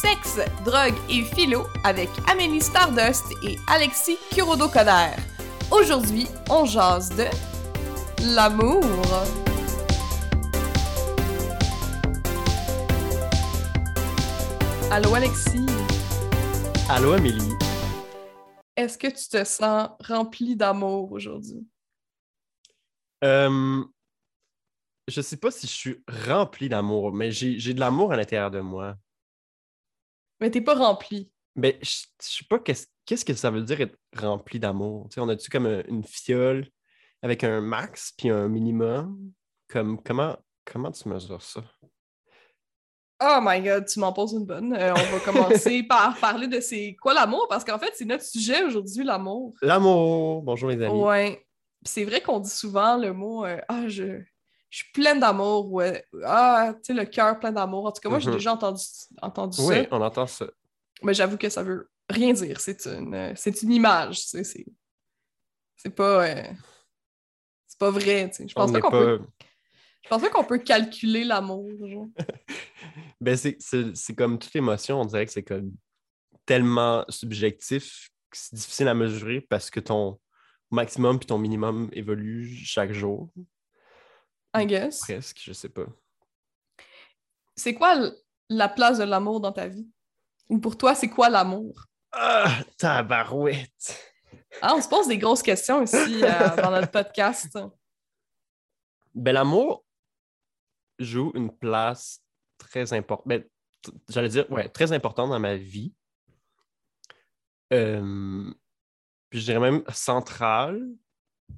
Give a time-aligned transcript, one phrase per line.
[0.00, 5.10] Sexe, drogue et philo avec Amélie Stardust et Alexis Kurodo-Coder.
[5.70, 7.26] Aujourd'hui, on jase de
[8.34, 8.82] l'amour.
[14.90, 15.66] Allô Alexis,
[16.88, 17.52] Allô, Amélie.
[18.76, 21.66] est-ce que tu te sens rempli d'amour aujourd'hui?
[23.22, 23.84] Euh,
[25.06, 28.60] je sais pas si je suis rempli d'amour, mais j'ai de l'amour à l'intérieur de
[28.60, 28.96] moi.
[30.40, 31.30] Mais t'es pas rempli.
[31.56, 35.08] Mais je je sais pas qu'est-ce qu'est-ce que ça veut dire être rempli d'amour?
[35.10, 36.66] Tu sais, on a-tu comme un- une fiole
[37.22, 39.32] avec un max puis un minimum?
[39.68, 41.62] Comme, comment, comment tu mesures ça?
[43.22, 44.72] Oh my god, tu m'en poses une bonne.
[44.72, 48.24] Euh, on va commencer par parler de c'est quoi l'amour, parce qu'en fait, c'est notre
[48.24, 49.52] sujet aujourd'hui, l'amour.
[49.60, 50.42] L'amour!
[50.42, 50.98] Bonjour les amis.
[51.02, 51.44] Ouais.
[51.84, 54.22] Puis c'est vrai qu'on dit souvent le mot euh, Ah, je,
[54.70, 55.80] je suis pleine d'amour ou
[56.24, 57.86] Ah, tu sais, le cœur plein d'amour.
[57.86, 58.36] En tout cas, moi, j'ai Mhm.
[58.36, 58.82] déjà entendu,
[59.20, 59.86] entendu Oui, ça.
[59.90, 60.46] on entend ça.
[61.02, 62.60] Mais j'avoue que ça veut rien dire.
[62.60, 64.20] C'est une, c'est une image.
[64.26, 64.64] tu sais,
[65.76, 66.26] C'est pas.
[66.28, 66.42] euh,
[67.66, 68.28] c'est pas vrai.
[68.30, 68.48] tu sais.
[68.48, 68.98] Je On pense pas qu'on pas...
[68.98, 69.20] peut.
[70.02, 71.68] Je pense pas qu'on peut calculer l'amour.
[73.20, 75.72] Ben, c'est comme toute émotion, on dirait que c'est comme
[76.46, 80.18] tellement subjectif que c'est difficile à mesurer parce que ton
[80.70, 83.28] maximum puis ton minimum évolue chaque jour,
[84.54, 85.00] I guess.
[85.00, 85.86] presque, je sais pas.
[87.56, 88.10] C'est quoi
[88.48, 89.88] la place de l'amour dans ta vie?
[90.48, 91.86] Ou pour toi, c'est quoi l'amour?
[92.12, 94.10] Ah, tabarouette!
[94.60, 97.56] Ah, on se pose des grosses questions ici euh, dans notre podcast.
[99.14, 99.84] Ben, l'amour
[100.98, 102.20] joue une place
[102.58, 103.28] très importante.
[103.28, 103.44] Ben,
[104.08, 105.94] j'allais dire, ouais, très importante dans ma vie.
[107.72, 108.52] Euh,
[109.28, 110.84] puis je dirais même centrale,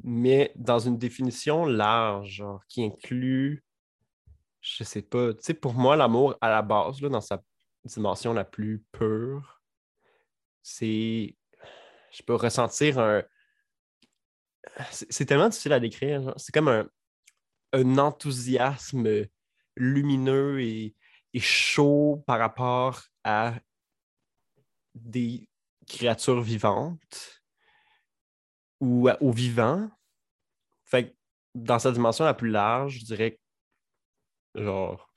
[0.02, 3.64] mais dans une définition large, qui inclut,
[4.60, 7.42] je sais pas, tu sais, pour moi, l'amour à la base, là, dans sa
[7.84, 9.60] dimension la plus pure,
[10.62, 11.36] c'est,
[12.12, 13.22] je peux ressentir un,
[14.90, 16.88] c'est tellement difficile à décrire, c'est comme un,
[17.72, 19.26] un enthousiasme
[19.76, 20.94] lumineux et,
[21.34, 23.54] et chaud par rapport à
[24.94, 25.48] des
[25.86, 27.41] créatures vivantes
[28.82, 29.88] ou à- aux vivants.
[30.84, 31.16] Fait que
[31.54, 33.38] dans sa dimension la plus large, je dirais
[34.54, 35.14] que, genre,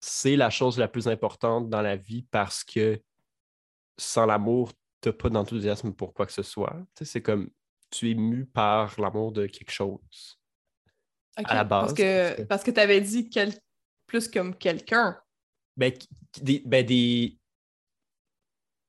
[0.00, 3.02] c'est la chose la plus importante dans la vie parce que
[3.98, 6.76] sans l'amour, tu n'as pas d'enthousiasme pour quoi que ce soit.
[7.00, 7.50] C'est comme
[7.90, 10.38] tu es mu par l'amour de quelque chose.
[11.36, 13.58] À la base, Parce que, parce que- tu avais dit quel-
[14.06, 15.20] plus comme quelqu'un.
[15.76, 15.92] Ben,
[16.40, 17.38] des, ben, des,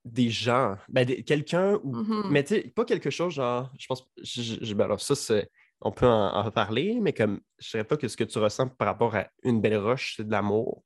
[0.06, 0.78] des gens.
[0.90, 1.96] Ben, quelqu'un ou.
[1.98, 2.24] Mhm.
[2.30, 3.72] Mais tu sais, pas quelque chose genre.
[3.80, 4.04] Je pense.
[4.22, 5.50] je- je- je- ben alors, ça, c'est.
[5.82, 8.70] On peut en, en parler, mais comme je dirais pas que ce que tu ressens
[8.70, 10.84] par rapport à une belle roche, c'est de l'amour.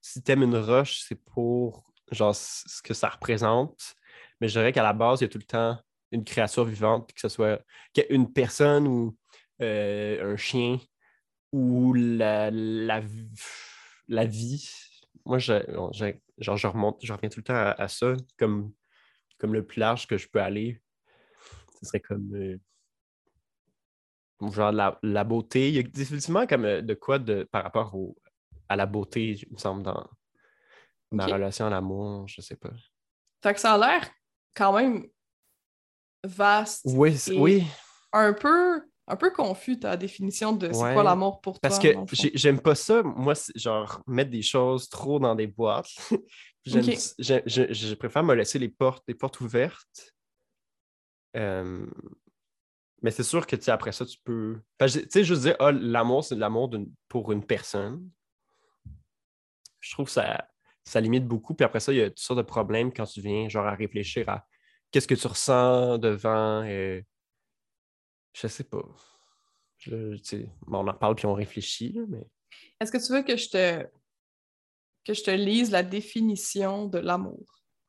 [0.00, 3.94] Si tu aimes une roche, c'est pour genre ce que ça représente.
[4.40, 5.78] Mais je dirais qu'à la base, il y a tout le temps
[6.10, 7.60] une créature vivante, que ce soit
[8.08, 9.16] une personne ou
[9.62, 10.78] euh, un chien
[11.52, 14.68] ou la, la vie.
[15.24, 15.52] Moi, je,
[15.92, 18.72] je- genre, je remonte, je reviens tout le temps à, à ça comme,
[19.38, 20.80] comme le plus large que je peux aller.
[21.80, 22.58] Ce serait comme euh,
[24.50, 25.68] genre la, la beauté.
[25.68, 28.16] Il y a définitivement comme euh, de quoi de, par rapport au,
[28.68, 30.08] à la beauté, il me semble, dans
[31.10, 32.70] ma relation à l'amour, je sais pas.
[33.42, 34.08] Fait que ça a l'air
[34.54, 35.06] quand même
[36.22, 36.82] vaste.
[36.84, 37.66] Oui, Et oui.
[38.12, 40.92] Un peu, un peu confus ta définition de c'est Ouais.
[40.94, 41.90] quoi l'amour pour Parce toi.
[41.90, 42.06] que fond?
[42.12, 45.88] j'ai- j'aime pas ça, moi, genre mettre des choses trop dans des boîtes.
[46.66, 46.98] J'aime- Ok.
[47.18, 50.12] j'ai- je, je préfère me laisser les portes, les portes ouvertes.
[51.36, 51.86] Euh,
[53.02, 54.60] mais c'est sûr que tu sais, après ça, tu peux.
[54.76, 56.70] Parce que, Tu sais, je dire, ah, l'amour, c'est de l'amour
[57.08, 58.10] pour une personne.
[59.80, 60.46] Je trouve que ça,
[60.84, 61.54] ça limite beaucoup.
[61.54, 63.74] Puis après ça, il y a toutes sortes de problèmes quand tu viens genre à
[63.74, 64.46] réfléchir à
[64.90, 66.62] qu'est-ce que tu ressens devant.
[66.66, 67.00] euh,
[68.32, 68.84] je sais pas.
[69.78, 70.14] Je-
[70.66, 72.26] bon, on en parle puis on réfléchit, là, mais.
[72.80, 73.86] Est-ce que tu veux que je te
[75.04, 77.44] que je te lise la définition de l'amour?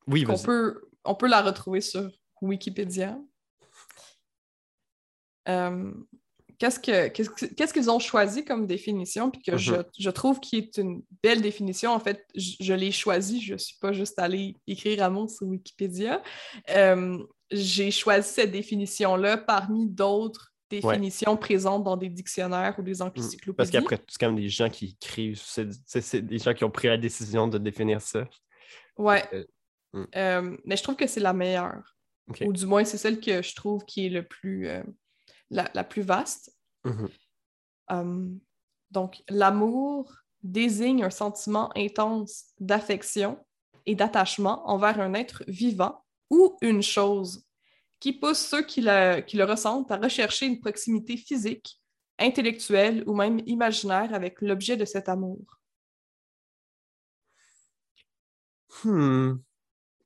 [0.08, 0.44] Oui, vas-y.
[0.46, 2.10] peut, on peut la retrouver sur
[2.42, 3.20] Wikipédia.
[5.50, 5.94] Euh,
[6.58, 9.84] qu'est-ce que- qu'est-ce que- qu'est-ce qu'ils ont choisi comme définition, puis que je, Mhm.
[10.00, 11.92] je trouve qui est une belle définition?
[11.92, 15.48] En fait, je, je l'ai choisi, je ne suis pas juste allée écrire amour sur
[15.48, 16.22] Wikipédia.
[16.70, 17.18] Euh,
[17.52, 23.12] J'ai choisi cette définition-là parmi d'autres définitions présentes dans des dictionnaires ou des Mm.
[23.18, 23.56] encyclopédies.
[23.58, 25.42] Parce qu'après, c'est quand même des gens qui écrivent.
[25.44, 28.26] C'est des gens qui ont pris la décision de définir ça.
[28.98, 29.24] Ouais.
[29.34, 29.46] Euh,
[29.94, 30.06] hmm.
[30.16, 31.96] Euh, mais je trouve que c'est la meilleure.
[32.46, 34.84] Ou du moins, c'est celle que je trouve qui est le plus, euh,
[35.50, 36.56] la, la plus vaste.
[36.86, 37.10] Mhm.
[37.92, 38.30] Euh,
[38.90, 43.38] donc, l'amour désigne un sentiment intense d'affection
[43.86, 47.46] et d'attachement envers un être vivant ou une chose
[48.00, 51.80] qui pousse ceux qui le, qui le ressentent à rechercher une proximité physique,
[52.18, 55.60] intellectuelle ou même imaginaire avec l'objet de cet amour?
[58.84, 59.34] Hmm.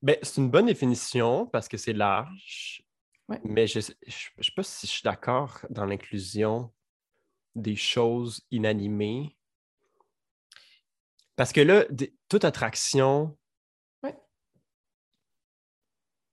[0.02, 2.84] Ben, c'est une bonne définition parce que c'est large.
[3.44, 6.72] Mais je ne sais pas si je suis d'accord dans l'inclusion
[7.56, 9.36] des choses inanimées.
[11.36, 11.86] Parce que là,
[12.30, 13.38] toute attraction.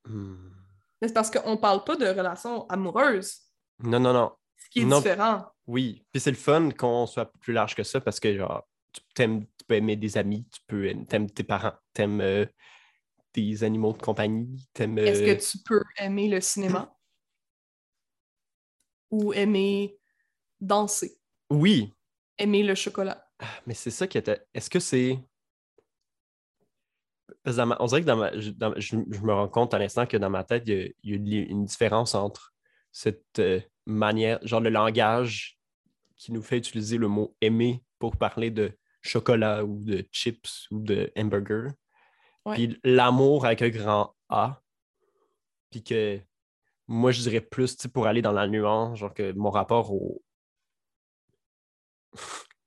[0.08, 3.40] Mais c'est parce qu'on parle pas de relations amoureuses.
[3.81, 4.32] Non, non, non.
[4.56, 5.46] Ce qui est différent.
[5.66, 6.04] Oui.
[6.12, 9.44] Puis c'est le fun qu'on soit plus large que ça parce que genre, tu, aimes,
[9.44, 12.46] tu peux aimer des amis, tu peux aimer tes parents, tu aimes euh,
[13.34, 14.99] des animaux de compagnie, t'aimes.
[14.99, 16.94] Est-ce euh, que tu peux aimer le cinéma?
[19.10, 19.99] Ou aimer
[20.60, 21.19] danser?
[21.50, 21.93] Oui.
[22.38, 23.26] Aimer le chocolat?
[23.38, 24.40] Ah, mais c'est ça qui était.
[24.54, 25.19] Est-ce que c'est.
[27.44, 28.38] On dirait que dans ma...
[28.38, 32.14] je, me rends compte à l'instant que dans ma tête, il y, a, une différence
[32.14, 32.54] entre
[32.92, 35.58] cette euh, manière, genre le langage
[36.16, 40.80] qui nous fait utiliser le mot aimer pour parler de chocolat ou de chips ou
[40.80, 41.72] de hamburger,
[42.52, 44.60] puis l'amour avec un grand A.
[45.70, 46.20] Puis que
[46.86, 50.22] moi, je dirais plus pour aller dans la nuance, genre que mon rapport au,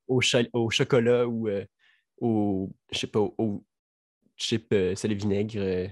[0.08, 0.22] au,
[0.54, 1.66] au chocolat ou euh,
[2.20, 3.64] au, je sais pas, au,
[4.38, 5.88] chip euh, c'est le vinaigre, euh,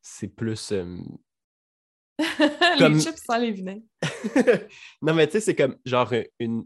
[0.00, 0.72] c'est plus.
[2.18, 3.86] les chips sans les vinaigres.
[5.02, 6.64] non, mais tu sais, c'est comme genre une,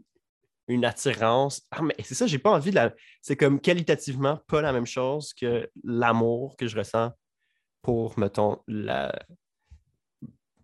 [0.67, 1.61] une attirance.
[1.71, 2.93] Ah, mais c'est ça, j'ai pas envie de la.
[3.21, 7.11] C'est comme qualitativement pas la même chose que l'amour que je ressens
[7.81, 9.13] pour, mettons, la...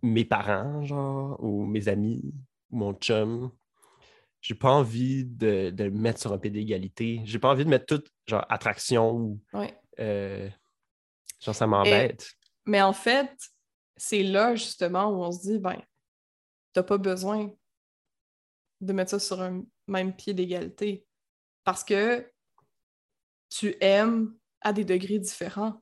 [0.02, 2.22] mes parents, genre, ou mes amis,
[2.72, 3.52] ou mon chum.
[4.42, 7.22] J'ai pas envie de, de, le mettre sur un pied d'égalité.
[7.26, 9.42] J'ai pas envie de mettre toute, genre, attraction ou.
[10.00, 10.50] Euh,
[11.40, 12.32] genre, ça m'embête.
[12.66, 13.32] Mais en fait,
[13.98, 15.82] c'est là, justement, où on se dit, ben,
[16.74, 17.52] t'as pas besoin
[18.82, 21.06] de mettre ça sur un même pied d'égalité.
[21.64, 22.32] Parce que
[23.50, 25.82] tu aimes à des degrés différents,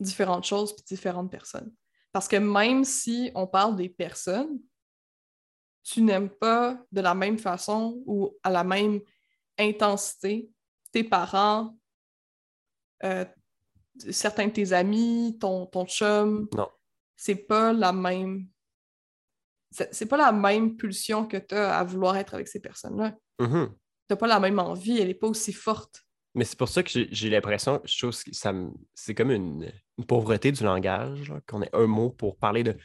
[0.00, 1.72] différentes choses puis différentes personnes.
[2.12, 4.60] Parce que même si on parle des personnes,
[5.82, 9.00] tu n'aimes pas de la même façon ou à la même
[9.58, 10.48] intensité
[10.92, 11.76] tes parents,
[13.04, 13.24] euh,
[13.98, 16.48] certains de tes amis, ton, ton chum.
[16.54, 16.68] Non.
[17.16, 18.48] C'est pas la même
[19.90, 23.16] c'est pas la même pulsion que tu as à vouloir être avec ces personnes-là.
[23.40, 23.66] Mm-hmm.
[23.68, 23.74] Tu
[24.10, 26.04] n'as pas la même envie, elle n'est pas aussi forte.
[26.34, 28.30] Mais c'est pour ça que j'ai l'impression, je trouve que
[28.94, 29.72] c'est comme une,
[30.06, 32.76] pauvreté du langage, qu'on ait un mot pour parler de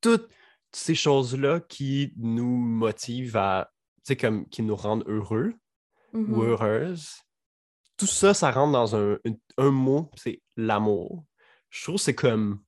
[0.00, 0.28] toutes
[0.72, 5.54] ces choses-là qui nous motivent à, tu sais, comme qui nous rendent heureux
[6.12, 6.44] ou Mm-hmm.
[6.44, 7.10] heureuses.
[7.98, 9.18] Tout ça, ça rentre dans un,
[9.58, 11.24] un mot, c'est l'amour.
[11.68, 12.62] Je trouve que c'est comme,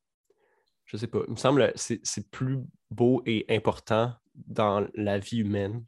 [0.84, 2.58] je sais pas, il me semble c'est plus
[2.90, 5.84] beau et important dans la vie humaine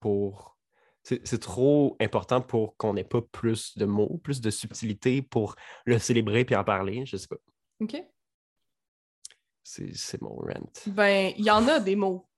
[0.00, 0.56] pour.
[1.02, 5.56] C'est trop important pour qu'on n'ait pas plus de mots, plus de subtilité pour
[5.86, 7.06] le célébrer puis en parler.
[7.06, 7.36] Je sais pas.
[7.80, 7.96] OK.
[9.62, 10.70] C'est mon rant.
[10.88, 12.28] Ben, il y en a des mots.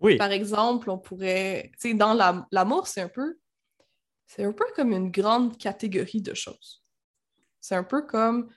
[0.00, 0.16] Oui.
[0.16, 1.70] Par exemple, on pourrait.
[1.80, 2.14] Tu sais, dans
[2.52, 3.38] l'amour, c'est un peu.
[4.28, 6.84] C'est un peu comme une grande catégorie de choses.
[7.60, 8.48] C'est un peu comme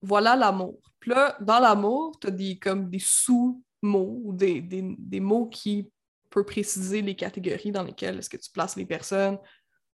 [0.00, 0.80] voilà l'amour.
[0.98, 5.92] Puis là, dans l'amour, tu as des, comme des sous-mots ou des, des, mots qui
[6.30, 9.38] peuvent préciser les catégories dans lesquelles est-ce que tu places les personnes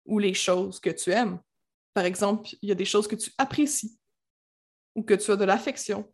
[0.06, 1.40] ou les choses que tu aimes.
[1.94, 3.98] Par exemple, il y a des choses que tu apprécies
[4.96, 6.12] ou que tu as de l'affection.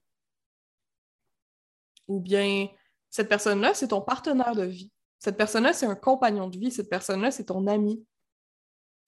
[2.07, 2.67] Ou bien,
[3.09, 4.91] cette personne-là, c'est ton partenaire de vie.
[5.19, 6.71] Cette personne-là, c'est un compagnon de vie.
[6.71, 8.05] Cette personne-là, c'est ton ami.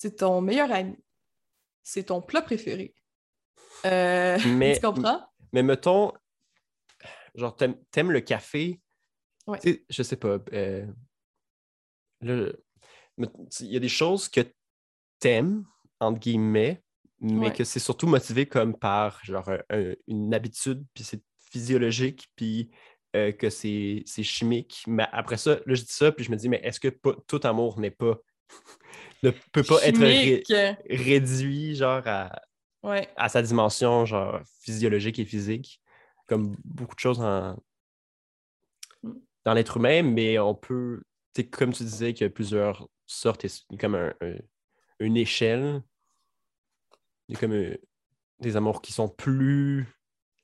[0.02, 0.98] C'est ton meilleur ami.
[1.84, 2.96] C'est ton plat préféré.
[3.86, 5.24] Euh, mais, tu comprends?
[5.54, 6.12] Mais mettons,
[7.36, 8.82] genre, t'aimes, le café?
[9.46, 9.60] Ouais.
[9.92, 10.40] Je sais pas.
[10.54, 10.88] Euh,
[12.24, 12.58] il
[13.60, 14.42] y a des choses que
[15.20, 15.66] t'aimes,
[16.00, 16.82] entre guillemets,
[17.20, 19.52] mais que c'est surtout motivé comme par genre
[20.08, 22.72] une habitude, puis c'est physiologique, puis
[23.16, 24.84] euh, que c'est, chimique.
[24.88, 26.88] Mais après ça, là, je dis ça, puis je me dis, mais est-ce que
[27.28, 28.20] tout amour n'est pas
[29.24, 30.00] ne peut pas être
[30.90, 32.32] réduit genre à,
[33.16, 35.82] à sa dimension genre physiologique et physique,
[36.28, 37.58] comme beaucoup de choses dans
[39.54, 41.04] l'être humain, mais on peut,
[41.52, 44.14] comme tu disais, qu'il y a plusieurs sortes, a comme un,
[45.00, 45.82] une échelle,
[47.28, 47.76] il y a comme
[48.40, 49.88] des amours qui sont plus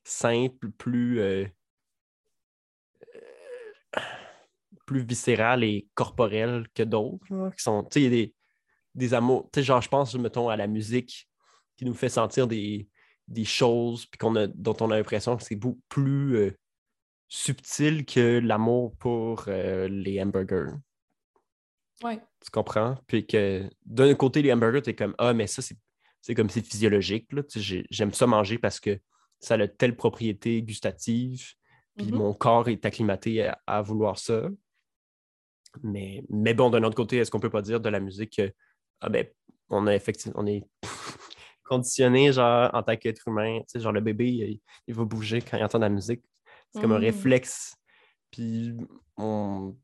[0.03, 1.45] simples, plus, euh,
[4.85, 8.33] plus viscérales et corporelles que d'autres, qui sont, tu sais, il y a des,
[8.97, 11.29] des amours, tu sais, genre, je pense, mettons, à la musique
[11.77, 12.89] qui nous fait sentir des,
[13.27, 16.57] des choses puis qu'on a, dont on a l'impression que c'est beaucoup plus euh,
[17.29, 20.73] subtil que l'amour pour euh, les hamburgers.
[22.03, 22.19] Ouais.
[22.43, 22.95] Tu comprends?
[23.07, 25.61] Puis que d'un côté, les hamburgers, tu es comme Ah, mais ça,
[26.21, 27.31] c'est comme c'est physiologique.
[27.33, 27.43] là.
[27.43, 28.99] Tu sais, j'ai- J'aime ça manger parce que
[29.39, 31.53] ça a telle propriété gustative.
[31.95, 32.15] Puis Mhm.
[32.17, 34.47] mon corps est acclimaté à, à vouloir ça.
[35.83, 38.51] Mais, mais bon, d'un autre côté, est-ce qu'on peut pas dire de la musique que
[39.01, 39.25] ah ben,
[39.69, 40.63] on a effectivement on est
[41.63, 45.41] conditionné genre en tant qu'être humain, tu sais, genre le bébé, il, il va bouger
[45.41, 46.23] quand il entend de la musique.
[46.71, 47.05] C'est comme un Mhm.
[47.05, 47.75] réflexe.
[48.31, 48.75] Puis
[49.17, 49.75] on,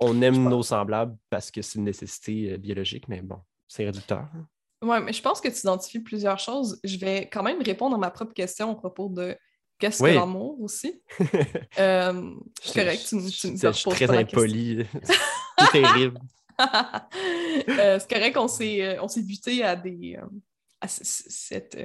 [0.00, 4.28] on aime nos semblables parce que c'est une nécessité euh, biologique, mais bon, c'est réducteur.
[4.82, 6.80] Ouais, mais je pense que tu identifies plusieurs choses.
[6.84, 9.36] Je vais quand même répondre à ma propre question à propos de
[9.78, 10.10] qu'est-ce Oui.
[10.10, 11.02] que l'amour aussi.
[11.78, 14.84] Euh, c'est correct, tu, me- tu me Je suis très impoli.
[15.58, 16.18] c'est terrible.
[17.68, 20.26] Euh, c'est correct, on s'est euh, on s'est buté à des euh,
[20.80, 21.78] à cette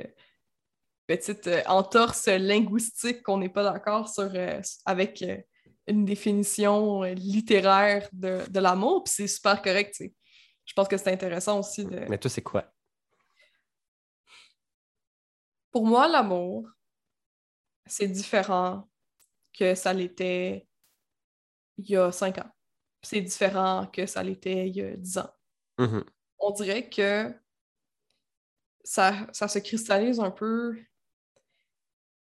[1.05, 4.31] petite entorse linguistique qu'on n'est pas d'accord sur
[4.85, 5.23] avec
[5.85, 10.01] une définition littéraire de, de l'amour, puis c'est super correct.
[10.65, 12.05] Je pense que c'est intéressant aussi de.
[12.09, 12.65] Mais toi, c'est quoi?
[15.71, 16.67] Pour moi, l'amour,
[17.85, 18.89] c'est différent
[19.57, 20.67] que ça l'était
[21.77, 22.51] il y a cinq ans.
[23.07, 25.31] C'est différent que ça l'était il y a dix ans.
[25.77, 26.03] Mhm.
[26.39, 27.33] On dirait que
[28.83, 30.77] ça, ça se cristallise un peu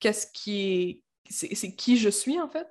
[0.00, 1.02] qu'est-ce qui est...
[1.30, 2.68] C'est c'est qui je suis, en fait.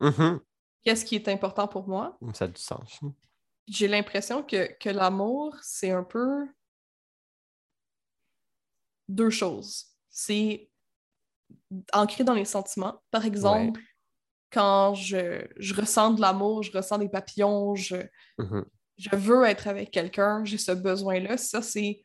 [0.00, 0.40] Mhm.
[0.82, 2.18] Qu'est-ce qui est important pour moi.
[2.32, 2.98] Ça a du sens.
[3.66, 6.48] J'ai l'impression que, que l'amour, c'est un peu
[9.06, 9.84] deux choses.
[10.08, 10.70] C'est
[11.92, 13.02] ancré dans les sentiments.
[13.10, 13.82] Par exemple,
[14.50, 17.96] quand je, je ressens de l'amour, je ressens des papillons, je,
[18.38, 18.64] Mhm.
[18.96, 22.04] je veux être avec quelqu'un, j'ai ce besoin-là, ça, c'est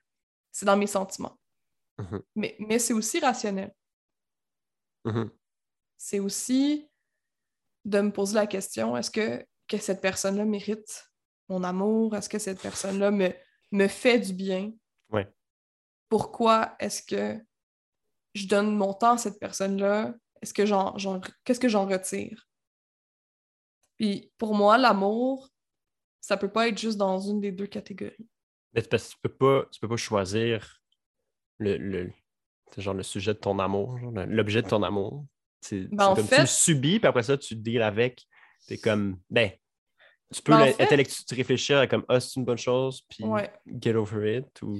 [0.62, 1.40] dans mes sentiments.
[1.98, 2.22] Mhm.
[2.36, 3.74] Mais, mais c'est aussi rationnel.
[5.06, 5.30] Mhm.
[5.98, 6.90] C'est aussi
[7.86, 11.10] de me poser la question, est-ce que, que cette personne-là mérite
[11.50, 12.16] mon amour?
[12.16, 13.34] Est-ce que cette personne-là me,
[13.72, 14.72] me fait du bien?
[15.10, 15.28] Ouais.
[16.10, 17.44] Pourquoi est-ce que
[18.34, 20.14] je donne mon temps à cette personne-là?
[20.44, 22.50] Est-ce que j'en, j'en- qu'est-ce que j'en retire?
[23.98, 25.50] Puis pour moi, l'amour,
[26.20, 28.28] ça peut pas être juste dans une des deux catégories.
[28.74, 30.82] Mais c'est parce que tu peux pas, tu peux pas choisir
[31.60, 32.12] le, le,
[32.76, 33.98] c'est genre le sujet de ton amour,
[34.28, 35.26] l'objet de ton amour.
[35.62, 38.28] C'est Ben, c'est en comme fait- tu le subis, puis après ça, tu deals avec.
[38.68, 39.50] T'es comme, ben,
[40.34, 43.50] tu peux Ben, fait- tu réfléchir à comme, ah, c'est une bonne chose, puis Ouais.
[43.82, 44.78] get over it, ou.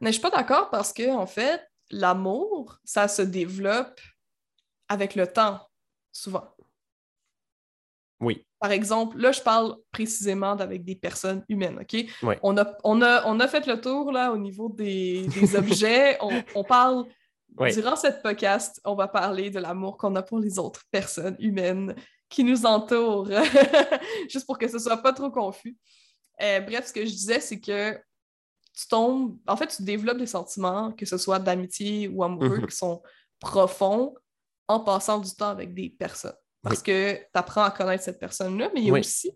[0.00, 4.00] Mais je suis pas d'accord parce que, en fait, l'amour, ça se développe
[4.88, 5.60] avec le temps,
[6.12, 6.44] souvent.
[8.20, 8.46] Oui.
[8.58, 12.06] Par exemple, là, je parle précisément d'avec des personnes humaines, OK?
[12.22, 12.38] Ouais.
[12.42, 16.16] On, a, on, a, on a fait le tour, là, au niveau des, des objets.
[16.20, 17.04] On, on parle...
[17.58, 17.72] Ouais.
[17.72, 21.94] Durant cette podcast, on va parler de l'amour qu'on a pour les autres personnes humaines
[22.28, 23.30] qui nous entourent,
[24.28, 25.74] juste pour que ce soit pas trop confus.
[26.42, 27.94] Euh, bref, ce que je disais, c'est que
[28.74, 29.38] tu tombes...
[29.46, 32.66] En fait, tu développes des sentiments, que ce soit d'amitié ou amoureux, Mhm.
[32.66, 33.02] qui sont
[33.40, 34.14] profonds
[34.68, 36.36] en passant du temps avec des personnes.
[36.62, 39.00] Parce que tu apprends à connaître cette personne-là, mais il y, a Oui.
[39.00, 39.30] aussi,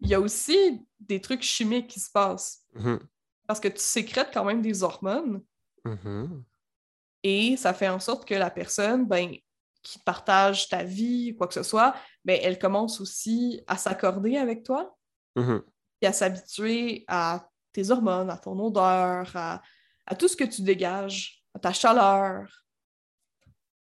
[0.00, 2.64] il y a aussi des trucs chimiques qui se passent.
[2.74, 2.98] Mhm.
[3.46, 5.42] Parce que tu sécrètes quand même des hormones
[5.84, 6.44] Mhm.
[7.22, 9.34] et ça fait en sorte que la personne, ben,
[9.82, 14.64] qui partage ta vie, quoi que ce soit, ben, elle commence aussi à s'accorder avec
[14.64, 14.96] toi
[15.36, 15.62] Mhm.
[16.02, 19.62] et à s'habituer à tes hormones, à ton odeur, à,
[20.06, 22.65] à tout ce que tu dégages, à ta chaleur.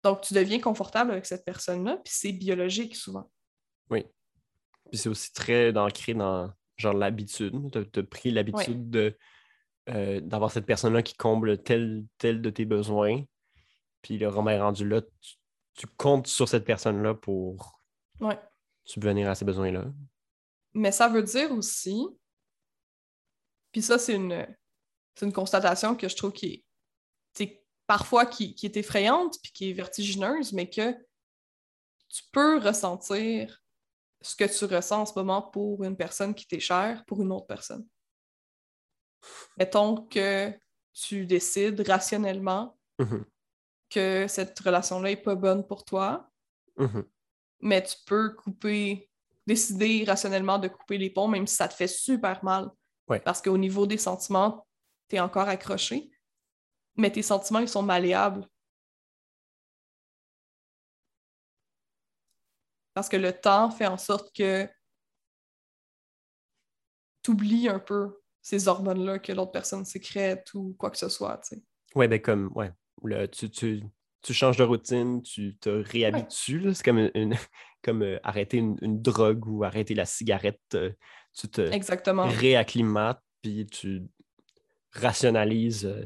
[0.03, 3.29] Donc, tu deviens confortable avec cette personne-là, puis c'est biologique souvent.
[3.89, 7.53] Puis c'est aussi très ancré dans genre l'habitude.
[7.71, 9.17] Tu as, pris l'habitude de
[9.89, 13.23] euh, d'avoir cette personne-là qui comble tel, tel de tes besoins.
[14.01, 15.35] Puis le roman est rendu là, tu,
[15.73, 17.81] tu comptes sur cette personne-là pour
[18.19, 18.39] Ouais.
[18.85, 19.85] subvenir à ces besoins-là.
[20.73, 22.05] Mais ça veut dire aussi,
[23.71, 24.45] puis ça, c'est une,
[25.15, 26.65] c'est une constatation que je trouve qui
[27.39, 30.91] est, parfois qui, qui est effrayante puis qui est vertigineuse, mais que
[32.09, 33.61] tu peux ressentir
[34.21, 37.31] ce que tu ressens en ce moment pour une personne qui t'est chère, pour une
[37.31, 37.85] autre personne.
[39.57, 40.53] Mettons que
[40.93, 43.25] tu décides rationnellement Mhm.
[43.89, 46.29] que cette relation-là n'est pas bonne pour toi,
[46.77, 47.05] Mhm.
[47.61, 49.09] mais tu peux couper,
[49.47, 52.69] décider rationnellement de couper les ponts, même si ça te fait super mal.
[53.07, 53.19] Ouais.
[53.19, 54.67] Parce qu'au niveau des sentiments,
[55.09, 56.11] tu es encore accroché,
[56.95, 58.47] mais tes sentiments, ils sont malléables.
[62.93, 64.67] Parce que le temps fait en sorte que
[67.23, 71.37] tu oublies un peu ces hormones-là que l'autre personne sécrète ou quoi que ce soit.
[71.39, 71.63] tu sais.
[71.95, 72.71] Ouais, ben comme, ouais.
[73.29, 73.83] tu, tu,
[74.21, 76.73] tu changes de routine, tu te réhabitues.
[76.73, 77.35] C'est comme, une,
[77.83, 80.59] comme euh, arrêter une, une drogue ou arrêter la cigarette.
[80.75, 80.91] euh,
[81.33, 82.27] tu te Exactement.
[82.27, 84.03] réacclimates, puis tu
[84.91, 85.85] rationalises.
[85.85, 86.05] euh,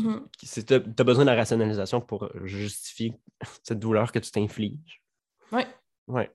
[0.00, 0.94] tu Mhm.
[0.98, 3.14] as besoin de la rationalisation pour justifier
[3.62, 5.02] cette douleur que tu t'infliges.
[5.52, 5.66] Ouais.
[6.06, 6.30] Ouais.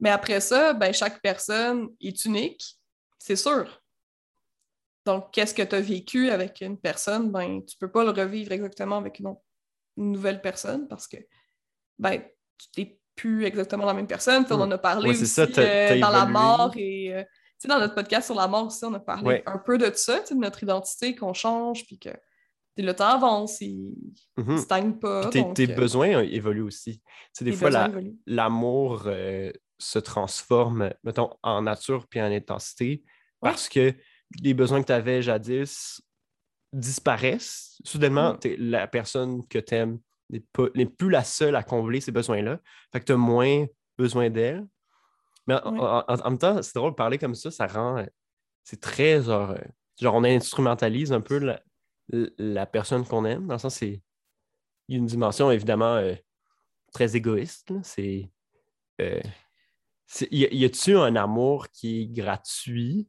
[0.00, 2.76] Mais après ça, ben, chaque personne est unique,
[3.18, 3.80] c'est sûr.
[5.06, 7.30] Donc, qu'est-ce que tu as vécu avec une personne?
[7.30, 9.42] Ben, tu peux pas le revivre exactement avec une, autre-
[9.96, 11.18] une nouvelle personne parce que
[11.98, 12.22] ben,
[12.72, 14.44] tu n'es plus exactement la même personne.
[14.46, 17.28] Tu On en a parlé Ouais, aussi ça, euh, dans la mort et euh, tu
[17.58, 19.42] sais, dans notre podcast sur la mort aussi, on a parlé Ouais.
[19.46, 22.16] un peu de ça, tu de notre identité, qu'on change, puis que tu
[22.82, 23.94] le temps avance, il
[24.36, 25.28] ne stagne pas.
[25.30, 27.00] Tes, donc, tes euh, besoins euh, évoluent aussi.
[27.36, 27.90] Tu des tes fois, la-
[28.26, 33.02] l'amour euh, se transforme, mettons, en nature puis en intensité
[33.40, 33.94] parce que
[34.42, 36.00] les besoins que tu avais jadis
[36.72, 37.78] disparaissent.
[37.84, 38.54] Soudainement, Mm.
[38.58, 39.98] la personne que tu aimes
[40.30, 42.58] n'est plus la seule à combler ces besoins-là.
[42.92, 43.66] Fait que tu as moins
[43.98, 44.66] besoin d'elle.
[45.46, 45.80] Mais en, Ouais.
[45.80, 48.04] en- en- en même temps, c'est drôle de parler comme ça, ça rend.
[48.64, 49.54] C'est très genre.
[50.00, 51.60] Genre, on instrumentalise un peu la,
[52.08, 53.46] la personne qu'on aime.
[53.46, 54.02] Dans le sens, c'est.
[54.88, 56.14] Une dimension évidemment euh,
[56.92, 57.72] très égoïste.
[57.82, 58.30] C'est.
[59.00, 59.20] euh,
[60.30, 63.08] y a-tu un amour qui est gratuit?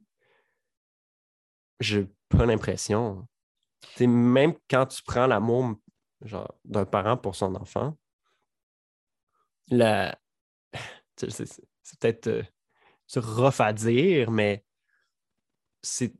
[1.80, 3.28] J'ai pas l'impression.
[4.00, 5.74] Même quand tu prends l'amour
[6.64, 7.96] d'un parent pour son enfant,
[11.16, 12.42] c'est peut-être euh,
[13.72, 14.64] dire, mais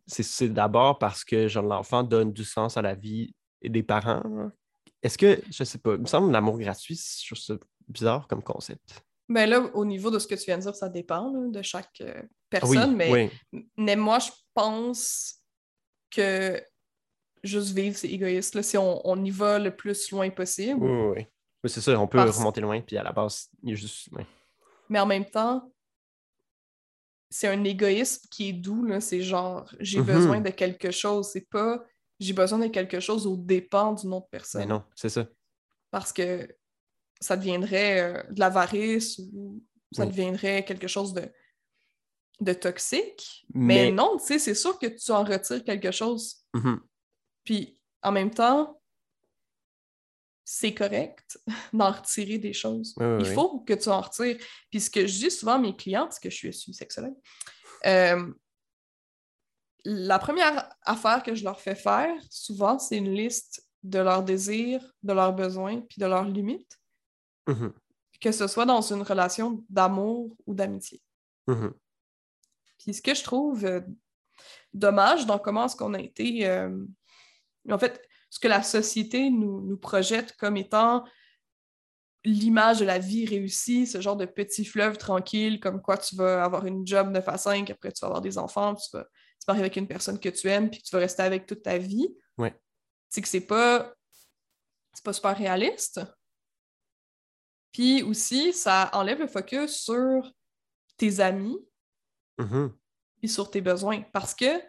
[0.07, 4.23] c'est d'abord parce que genre, l'enfant donne du sens à la vie des parents.
[5.03, 7.55] Est-ce que, je sais pas, il me semble que l'amour gratuit, je trouve ça
[7.89, 9.03] bizarre comme concept.
[9.29, 11.63] Ben là, au niveau de ce que tu viens de dire, ça dépend là, de
[11.63, 13.13] chaque euh, Ah oui, personne, mais,
[13.53, 13.63] oui.
[13.77, 15.37] mais moi, je pense
[16.11, 16.63] que
[17.43, 18.55] juste vivre, c'est égoïste.
[18.55, 21.15] Là, si on, on y va le plus loin possible, Oui, oui,
[21.65, 21.69] oui.
[21.69, 24.09] C'est ça, on peut Parce- remonter loin, puis à la base, il y a juste.
[24.89, 25.69] mais en même temps,
[27.31, 28.89] c'est un égoïsme qui est doux.
[29.01, 30.07] C'est genre, j'ai Mhm.
[30.07, 31.31] besoin de quelque chose.
[31.33, 31.85] C'est pas,
[32.21, 34.61] j'ai besoin de quelque chose au dépens d'une autre personne.
[34.63, 35.27] Mais non, c'est ça.
[35.91, 36.49] Parce que
[37.21, 39.63] ça deviendrait euh, de l'avarice ou
[39.93, 40.09] ça Oui.
[40.11, 41.31] deviendrait quelque chose de,
[42.41, 43.47] de toxique.
[43.55, 46.45] Mais, Mais- non, tu sais, c'est sûr que tu en retires quelque chose.
[46.55, 46.81] Mhm.
[47.45, 48.76] Puis en même temps,
[50.49, 51.39] c'est correct
[51.73, 52.95] d'en retirer des choses.
[52.99, 54.39] Oui, oui, Il faut que tu en retires.
[54.71, 56.73] Puis ce que je dis souvent à mes clients, parce que je suis, je suis
[56.73, 57.17] sexologue,
[57.85, 58.33] euh,
[59.85, 64.83] la première affaire que je leur fais faire, souvent, c'est une liste de leurs désirs,
[65.03, 66.79] de leurs besoins, puis de leurs limites,
[67.49, 67.73] Mhm.
[68.21, 71.01] que ce soit dans une relation d'amour ou d'amitié.
[71.47, 71.73] Mhm.
[72.79, 73.81] Puis ce que je trouve euh,
[74.73, 76.47] dommage dans comment est-ce qu'on a été...
[76.49, 76.85] euh,
[77.71, 78.01] en fait,
[78.37, 81.05] ce que la société nous, nous projette comme étant
[82.23, 86.45] l'image de la vie réussie, ce genre de petit fleuve tranquille, comme quoi tu vas
[86.45, 89.05] avoir une job 9 à 5, après tu vas avoir des enfants, puis tu vas
[89.05, 89.09] te
[89.49, 92.15] marier avec une personne que tu aimes, puis tu vas rester avec toute ta vie.
[92.37, 92.55] Ouais.
[93.09, 93.95] C'est que c'est pas...
[94.93, 96.03] C'est pas super réaliste.
[97.73, 100.31] Puis aussi, ça enlève le focus sur
[100.99, 101.59] tes amis,
[102.39, 102.77] Mhm.
[103.23, 104.03] et sur tes besoins.
[104.13, 104.61] Parce que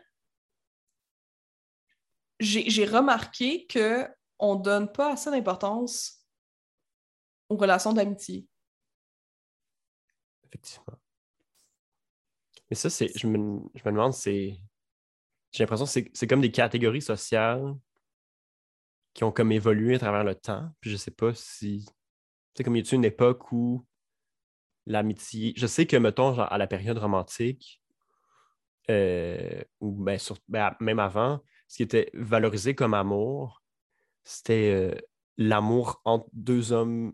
[2.40, 6.26] j'ai remarqué qu'on ne donne pas assez d'importance
[7.50, 8.48] aux relations d'amitié.
[10.46, 10.98] Effectivement.
[12.70, 13.12] Mais ça, c'est.
[13.18, 14.60] Je me, je me demande, c'est.
[15.52, 17.76] J'ai l'impression que c'est- comme des catégories sociales
[19.14, 20.70] qui ont comme évolué à travers le temps.
[20.80, 21.86] Puis je sais pas si.
[21.88, 21.94] Tu
[22.58, 23.86] sais, comme y a-t-il une époque où
[24.86, 25.54] l'amitié.
[25.56, 27.82] Je sais que, mettons, à la période romantique,
[28.90, 33.62] euh, ou ben, ben, même avant, ce qui était valorisé comme amour,
[34.24, 34.96] c'était euh,
[35.38, 37.14] l'amour entre deux hommes.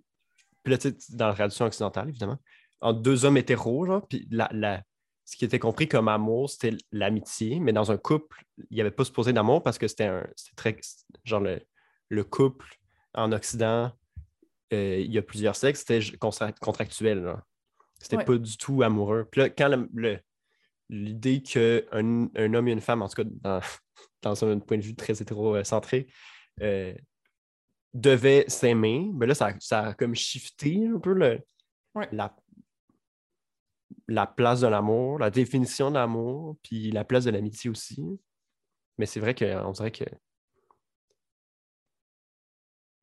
[0.64, 2.38] Puis là, dans la tradition occidentale, évidemment,
[2.82, 4.84] entre deux hommes hétéros, genre, puis la, la-
[5.26, 8.92] ce qui était compris comme amour, c'était l'amitié, mais dans un couple, il n'y avait
[8.92, 10.28] pas supposé d'amour parce que c'était un.
[10.58, 10.78] Très.
[11.24, 11.62] Genre, le,
[12.10, 12.68] le couple
[13.14, 13.92] en Occident,
[14.74, 16.18] euh, il y a plusieurs sexes, c'était
[16.60, 17.36] contractuel.
[18.00, 18.26] C'était Ouais.
[18.26, 19.26] pas du tout amoureux.
[19.32, 19.88] Puis là, quand
[20.90, 23.62] l'idée qu'un un homme et une femme, en tout cas dans,
[24.22, 26.08] dans un point de vue très hétérocentré,
[26.62, 26.94] euh,
[27.94, 31.40] devaient s'aimer, ben là, ça, ça a comme shifté un peu le,
[31.96, 32.10] Ouais.
[32.12, 32.36] la,
[34.08, 38.02] la place de l'amour, la définition de l'amour, puis la place de l'amitié aussi.
[38.98, 40.06] Mais c'est vrai qu'on dirait que.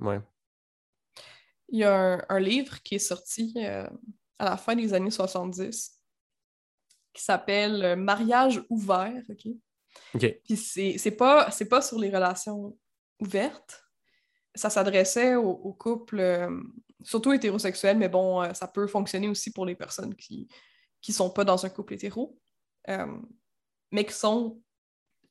[0.00, 0.20] Ouais.
[1.68, 3.88] Il y a un, un livre qui est sorti euh,
[4.38, 6.00] à la fin des années 70
[7.12, 9.22] qui s'appelle euh, Mariage ouvert.
[9.28, 9.52] OK?
[10.14, 10.40] OK.
[10.44, 12.76] Puis c'est c'est pas, c'est pas sur les relations
[13.20, 13.84] ouvertes,
[14.54, 16.62] ça s'adressait aux, couples, euh,
[17.02, 20.48] surtout hétérosexuels, mais bon, euh, ça peut fonctionner aussi pour les personnes qui
[21.06, 22.38] ne sont pas dans un couple hétéro,
[23.90, 24.60] mais qui sont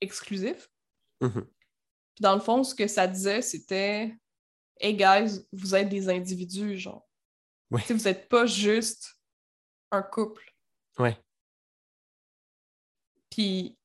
[0.01, 0.69] exclusifs.
[1.21, 1.45] Mhm.
[2.21, 4.15] dans le fond, ce que ça disait, c'était
[4.79, 7.05] Hey guys, vous êtes des individus, genre.
[7.69, 9.19] Vous n'êtes pas juste
[9.91, 10.55] un couple.
[10.97, 11.17] Ouais.
[13.29, 13.77] Puis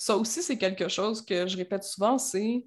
[0.00, 2.64] ça aussi, c'est quelque chose que je répète souvent, c'est.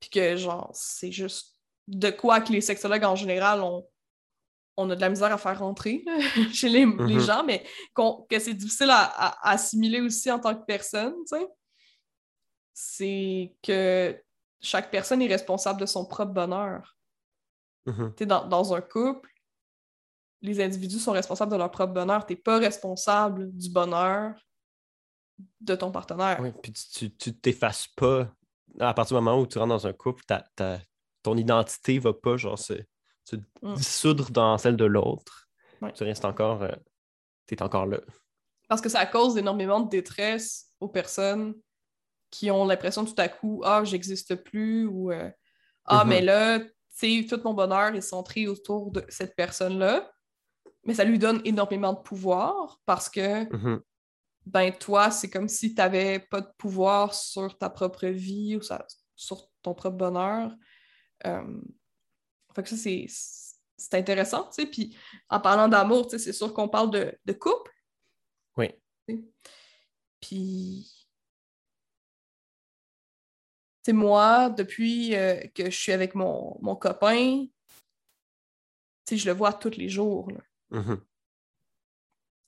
[0.00, 1.56] Puis que, genre, c'est juste
[1.86, 3.88] de quoi que les sexologues en général ont.
[4.76, 6.04] On a de la misère à faire rentrer
[6.52, 7.20] chez les, Mhm.
[7.20, 11.46] gens, mais que c'est difficile à, à assimiler aussi en tant que personne, tu sais.
[12.72, 14.20] C'est que
[14.60, 16.96] chaque personne est responsable de son propre bonheur.
[17.86, 18.14] Mhm.
[18.16, 19.30] Tu sais, dans, dans un couple,
[20.42, 22.26] les individus sont responsables de leur propre bonheur.
[22.26, 24.34] Tu n'es pas responsable du bonheur
[25.60, 26.38] de ton partenaire.
[26.40, 26.72] Oui, puis
[27.18, 28.32] tu t'effaces pas.
[28.80, 30.80] À partir du moment où tu rentres dans un couple, ta, ta-
[31.22, 32.74] ton identité va pas genre se,
[33.24, 33.74] se Mm.
[33.74, 35.48] dissoudre dans celle de l'autre.
[35.94, 36.66] Tu restes encore.
[37.46, 38.00] tu es encore là.
[38.68, 41.54] Parce que ça cause énormément de détresse aux personnes
[42.30, 45.30] qui ont l'impression tout à coup Ah, j'existe plus ou euh,
[45.84, 46.08] Ah, Mhm.
[46.10, 50.10] mais là, tu sais, tout mon bonheur est centré autour de cette personne-là.
[50.84, 53.82] Mais ça lui donne énormément de pouvoir parce que, Mhm.
[54.46, 58.60] Ben, toi, c'est comme si tu n'avais pas de pouvoir sur ta propre vie ou
[59.16, 60.54] sur ton propre bonheur.
[61.26, 61.60] Euh,
[62.54, 63.06] Fait que ça, c'est
[63.76, 64.66] c'est intéressant, tu sais.
[64.66, 64.96] Puis
[65.28, 67.72] en parlant d'amour, tu sais, c'est sûr qu'on parle de, de couple.
[68.56, 68.70] Oui.
[70.20, 71.06] Puis,
[73.82, 77.46] tu sais, moi, depuis euh, que je suis avec mon, mon copain,
[79.06, 80.40] tu sais, je le vois tous les jours, là.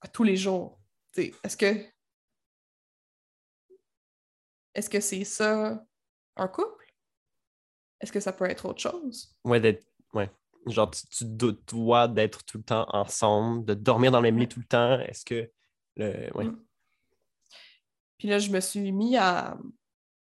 [0.00, 0.75] À tous les jours.
[1.18, 1.84] Est-ce que.
[4.74, 5.82] Est-ce que c'est ça
[6.36, 6.84] un couple?
[8.00, 9.34] Est-ce que ça peut être autre chose?
[9.44, 9.86] Ouais, d'être.
[10.12, 10.30] Ouais.
[10.66, 14.38] Genre, tu, tu do- dois d'être tout le temps ensemble, de dormir dans le même
[14.38, 15.00] lit tout le temps.
[15.00, 15.50] Est-ce que.
[15.96, 16.30] Le...
[16.36, 16.44] Ouais.
[16.44, 16.62] Mm.
[18.18, 19.56] Puis là, je me suis mis à,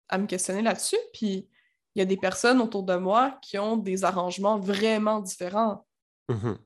[0.09, 0.99] à me questionner là-dessus.
[1.13, 1.49] Puis
[1.95, 5.87] il y a des personnes autour de moi qui ont des arrangements vraiment différents.
[6.29, 6.59] Mhm.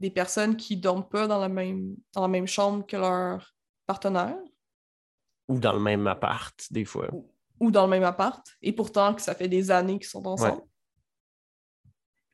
[0.00, 3.54] Des personnes qui dorment pas dans la même, dans la même chambre que leur
[3.88, 4.36] partenaire
[5.48, 7.08] Ou dans le même appart, des fois.
[7.58, 8.46] ou dans le même appart.
[8.62, 10.62] Et pourtant, que ça fait des années qu'ils sont ensemble.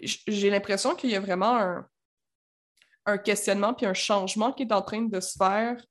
[0.00, 1.88] J'ai l'impression qu'il y a vraiment un,
[3.06, 5.82] un questionnement puis un changement qui est en train de se faire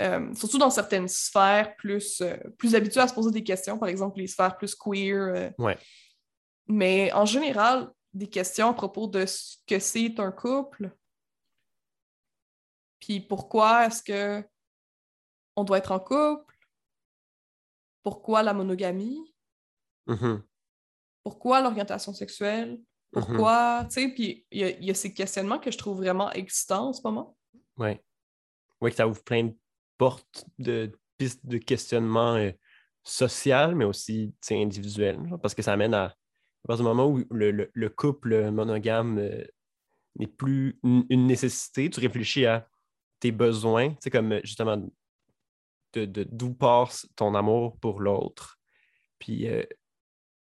[0.00, 3.88] euh, surtout dans certaines sphères plus, euh, plus habituées à se poser des questions, par
[3.88, 5.16] exemple les sphères plus queer.
[5.34, 5.50] euh.
[5.58, 5.78] Ouais.
[6.68, 10.94] Mais en général, des questions à propos de ce que c'est un couple.
[13.00, 14.44] Puis pourquoi est-ce que
[15.56, 16.54] on doit être en couple?
[18.02, 19.34] Pourquoi la monogamie?
[20.06, 20.42] Mhm.
[21.24, 22.70] Pourquoi l'orientation sexuelle?
[22.72, 22.78] Mhm.
[23.12, 23.84] Pourquoi?
[23.88, 26.30] Tu sais, puis il y, a- il y a ces questionnements que je trouve vraiment
[26.32, 27.36] excitants en ce moment.
[27.76, 28.02] Ouais.
[28.80, 29.56] Oui, que ça ouvre plein de
[29.98, 32.52] portes de pistes de questionnement euh,
[33.02, 35.18] social, mais aussi individuel.
[35.28, 36.14] genre, parce que ça amène à, à
[36.68, 39.44] partir du moment où le, le- le couple monogame euh,
[40.18, 42.68] n'est plus une, une nécessité, tu réfléchis à
[43.20, 44.82] tes besoins, sais, comme euh, justement
[45.94, 48.58] d'où passe ton amour pour l'autre.
[49.18, 49.62] Puis euh,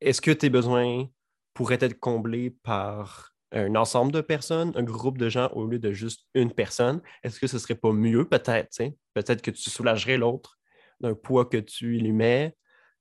[0.01, 1.05] est-ce que tes besoins
[1.53, 5.91] pourraient être comblés par un ensemble de personnes, un groupe de gens au lieu de
[5.91, 7.01] juste une personne?
[7.23, 8.77] Est-ce que ce serait pas mieux, peut-être?
[9.13, 10.57] Peut-être que tu soulagerais l'autre
[10.99, 12.55] d'un poids que tu lui mets,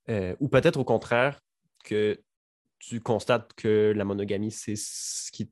[0.09, 1.41] euh, ou peut-être au contraire
[1.85, 2.21] que
[2.79, 5.51] tu constates que la monogamie, c'est ce qui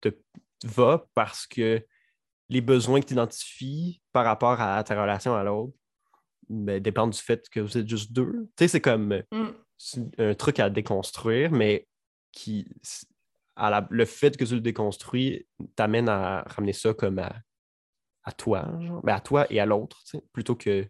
[0.00, 0.10] te
[0.64, 1.84] va parce que
[2.50, 5.72] les besoins que tu identifies par rapport à ta relation à l'autre
[6.48, 8.32] ben, dépendent du fait que vous êtes juste deux.
[8.56, 9.48] Tu sais, c'est comme Mm.
[10.18, 11.86] un truc à déconstruire, mais
[12.32, 12.66] qui,
[13.56, 17.32] à la- le fait que tu le déconstruis t'amène à ramener ça comme à,
[18.24, 19.00] à toi, genre.
[19.02, 20.86] Ben, à toi et à l'autre, tu sais, plutôt que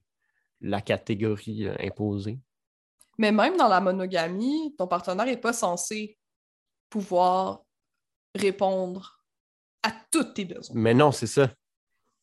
[0.62, 2.38] la catégorie euh, imposée.
[3.18, 6.18] Mais même dans la monogamie, ton partenaire n'est pas censé
[6.88, 7.62] pouvoir
[8.34, 9.19] répondre
[9.82, 10.76] à tous tes besoins.
[10.76, 11.50] Mais non, c'est ça.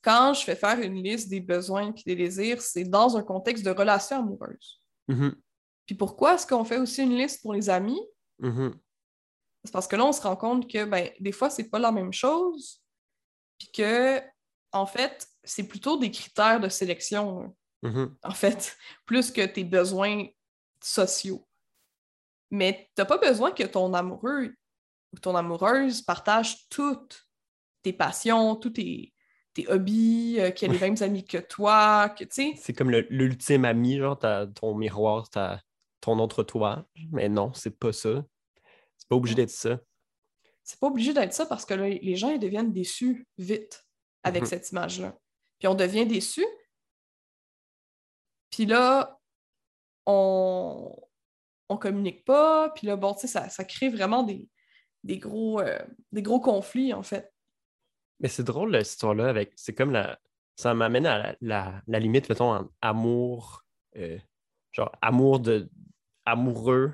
[0.02, 3.66] Quand je fais faire une liste des besoins et des désirs, c'est dans un contexte
[3.66, 4.82] de relation amoureuse.
[5.08, 5.36] Mhm,
[5.86, 8.02] Puis pourquoi est-ce qu'on fait aussi une liste pour les amis?
[8.40, 8.74] mhm,
[9.64, 11.92] C'est parce que là, on se rend compte que ben, des fois, c'est pas la
[11.92, 12.82] même chose.
[13.58, 14.22] Puis que,
[14.72, 18.16] en fait, c'est plutôt des critères de sélection, là, mhm.
[18.24, 20.26] en fait, plus que tes besoins
[20.82, 21.48] sociaux.
[22.52, 24.54] Mais t'as pas besoin que ton amoureux
[25.12, 27.27] ou ton amoureuse partage toutes
[27.88, 29.14] tes passions, tous tes,
[29.54, 32.54] tes hobbies, euh, qu'il y ait les mêmes amis que toi, que tu sais.
[32.58, 35.62] C'est comme l'ultime ami, genre, t'as ton miroir, t'as
[36.02, 36.86] ton autre toi.
[37.12, 38.26] Mais non, c'est pas ça.
[38.98, 39.80] C'est pas obligé d'être ça.
[40.64, 43.86] C'est pas obligé d'être ça parce que là, les gens ils deviennent déçus vite
[44.24, 44.48] avec Mhm.
[44.50, 45.18] cette image-là.
[45.60, 46.46] Puis on devient déçu.
[48.50, 49.18] Puis là,
[50.06, 50.94] on
[51.70, 52.70] on communique pas.
[52.72, 54.50] Puis là, bon, tu sais, ça, ça crée vraiment des,
[55.04, 55.80] des, gros, euh,
[56.12, 57.32] des gros conflits, en fait.
[58.20, 59.54] Mais c'est drôle, cette histoire-là, avec.
[59.56, 60.20] C'est comme la.
[60.56, 63.64] Ça m'amène à la, la- limite, mettons, amour.
[63.96, 64.18] euh,
[64.72, 65.70] genre, amour de.
[66.26, 66.94] Amoureux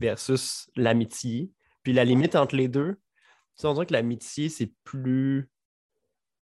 [0.00, 1.50] versus l'amitié.
[1.82, 5.48] Puis la limite entre les deux, tu sais, on dirait que l'amitié, c'est plus.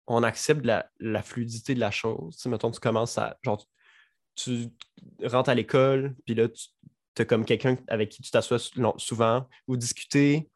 [0.08, 2.36] On accepte la, la fluidité de la chose.
[2.36, 3.38] Tu sais, mettons, tu commences à.
[3.44, 3.62] Genre,
[4.36, 4.68] tu
[5.24, 8.60] rentres à l'école, puis là, tu as comme quelqu'un avec qui tu t'assois
[8.98, 10.50] souvent, ou discuter,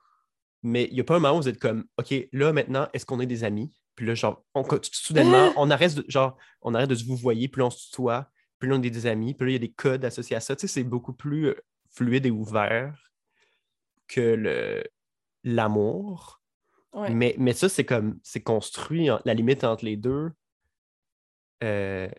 [0.63, 3.05] mais il n'y a pas un moment où vous êtes comme, OK, là, maintenant, est-ce
[3.05, 3.71] qu'on est des amis?
[3.95, 7.47] Puis là, genre, on, soudainement, on arrête, de, genre, on arrête de se vous voyer,
[7.47, 9.55] puis là, on se tutoie, puis là, on est des amis, puis là, il y
[9.55, 10.55] a des codes associés à ça.
[10.55, 11.55] Tu sais, c'est beaucoup plus euh,
[11.89, 13.11] fluide et ouvert
[14.07, 14.83] que le
[15.43, 16.41] l'amour.
[16.93, 17.09] Ouais.
[17.09, 20.29] Mais, mais ça, c'est comme, c'est construit, en- la limite entre les deux.
[21.63, 22.09] euh,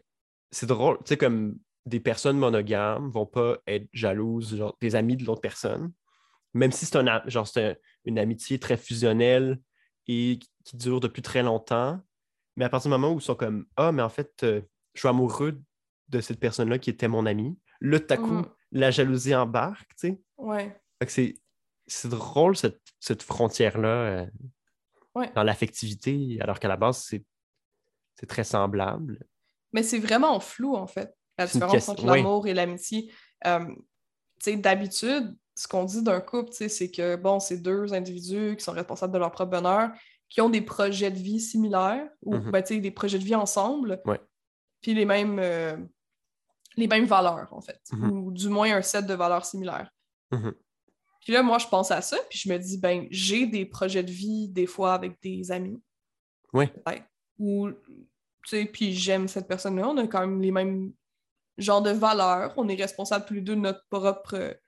[0.51, 5.17] c'est drôle, tu sais, comme des personnes monogames vont pas être jalouses, genre des amis
[5.17, 5.93] de l'autre personne,
[6.55, 9.59] même si c'est un, genre, un- une amitié très fusionnelle
[10.07, 12.01] et qui- dure depuis très longtemps.
[12.57, 14.61] Mais à partir du moment où ils sont comme, ah, mais en fait, euh,
[14.95, 15.61] je suis amoureux
[16.09, 18.47] de cette personne-là qui était mon ami, là, tout à coup, Mhm.
[18.73, 20.21] la jalousie embarque, tu sais.
[20.37, 20.79] Ouais.
[21.09, 21.35] C'est,
[21.89, 24.27] c'est drôle, cette, cette frontière-là euh,
[25.17, 25.33] Ouais.
[25.35, 27.25] dans l'affectivité, alors qu'à la base, c'est,
[28.15, 29.27] c'est très semblable.
[29.73, 32.19] Mais c'est vraiment flou, en fait, la différence question- entre oui.
[32.19, 33.13] l'amour et l'amitié.
[33.47, 33.75] Euh, tu
[34.53, 38.73] sais, d'habitude, ce qu'on dit d'un couple, c'est que, bon, c'est deux individus qui sont
[38.73, 39.91] responsables de leur propre bonheur,
[40.29, 42.51] qui ont des projets de vie similaires, ou, Mhm.
[42.51, 44.01] ben, des projets de vie ensemble,
[44.81, 45.77] puis les mêmes, euh,
[46.77, 48.11] les mêmes valeurs, en fait, Mhm.
[48.11, 49.91] ou du moins un set de valeurs similaires.
[50.31, 50.55] Mhm.
[51.21, 54.03] Puis là, moi, je pense à ça, puis je me dis, ben, j'ai des projets
[54.03, 55.81] de vie, des fois, avec des amis.
[56.53, 56.67] Oui.
[57.39, 57.77] Ou, tu
[58.47, 60.93] sais, puis j'aime cette personne-là, on a quand même les mêmes
[61.59, 64.59] genres de valeurs, on est responsable tous les deux de notre propre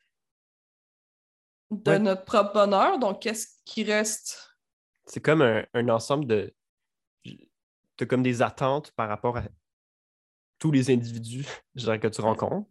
[1.82, 1.98] de Ouais.
[1.98, 4.56] notre propre bonheur, donc qu'est-ce qui reste?
[5.06, 6.54] C'est comme un, un ensemble de.
[7.24, 7.48] Tu
[8.02, 9.44] as comme des attentes par rapport à
[10.58, 12.68] tous les individus je dirais, que tu rencontres.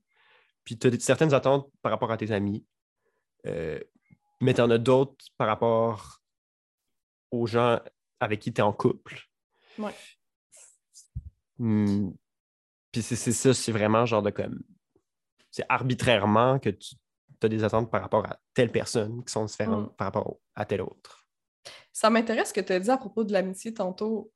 [0.64, 2.66] Puis tu as certaines attentes par rapport à tes amis.
[3.46, 3.80] Euh,
[4.42, 6.22] mais tu en as d'autres par rapport
[7.32, 7.80] aux gens
[8.20, 9.22] avec qui tu es en couple.
[9.78, 9.94] Ouais.
[11.58, 12.12] Hmm.
[12.92, 14.62] Puis c'est ça, c'est vraiment genre de comme.
[15.52, 16.96] C'est arbitrairement que tu
[17.46, 19.96] as des attentes par rapport à telle personne qui sont différentes Mm.
[19.96, 21.26] par rapport à telle autre.
[21.92, 24.32] Ça m'intéresse ce que tu as dit à propos de l'amitié tantôt.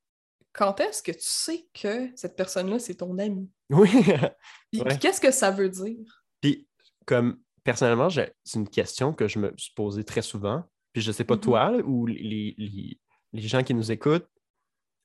[0.54, 3.50] Quand est-ce que tu sais que cette personne-là, c'est ton ami?
[3.70, 3.90] Oui.
[4.72, 4.88] Puis, Ouais.
[4.90, 6.24] puis qu'est-ce que ça veut dire?
[6.42, 6.68] Puis,
[7.06, 10.64] comme personnellement, c'est une question que je me suis posée très souvent.
[10.94, 11.42] Puis, je sais pas Mhm.
[11.42, 13.00] toi ou les, les-
[13.34, 14.28] les gens qui nous écoutent,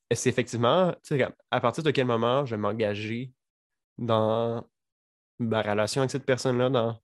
[0.09, 3.31] est-ce effectivement, tu sais, comme, à partir de quel moment je vais m'engager
[3.97, 4.65] dans
[5.39, 6.69] ma relation avec cette personne-là?
[6.69, 6.99] Dans,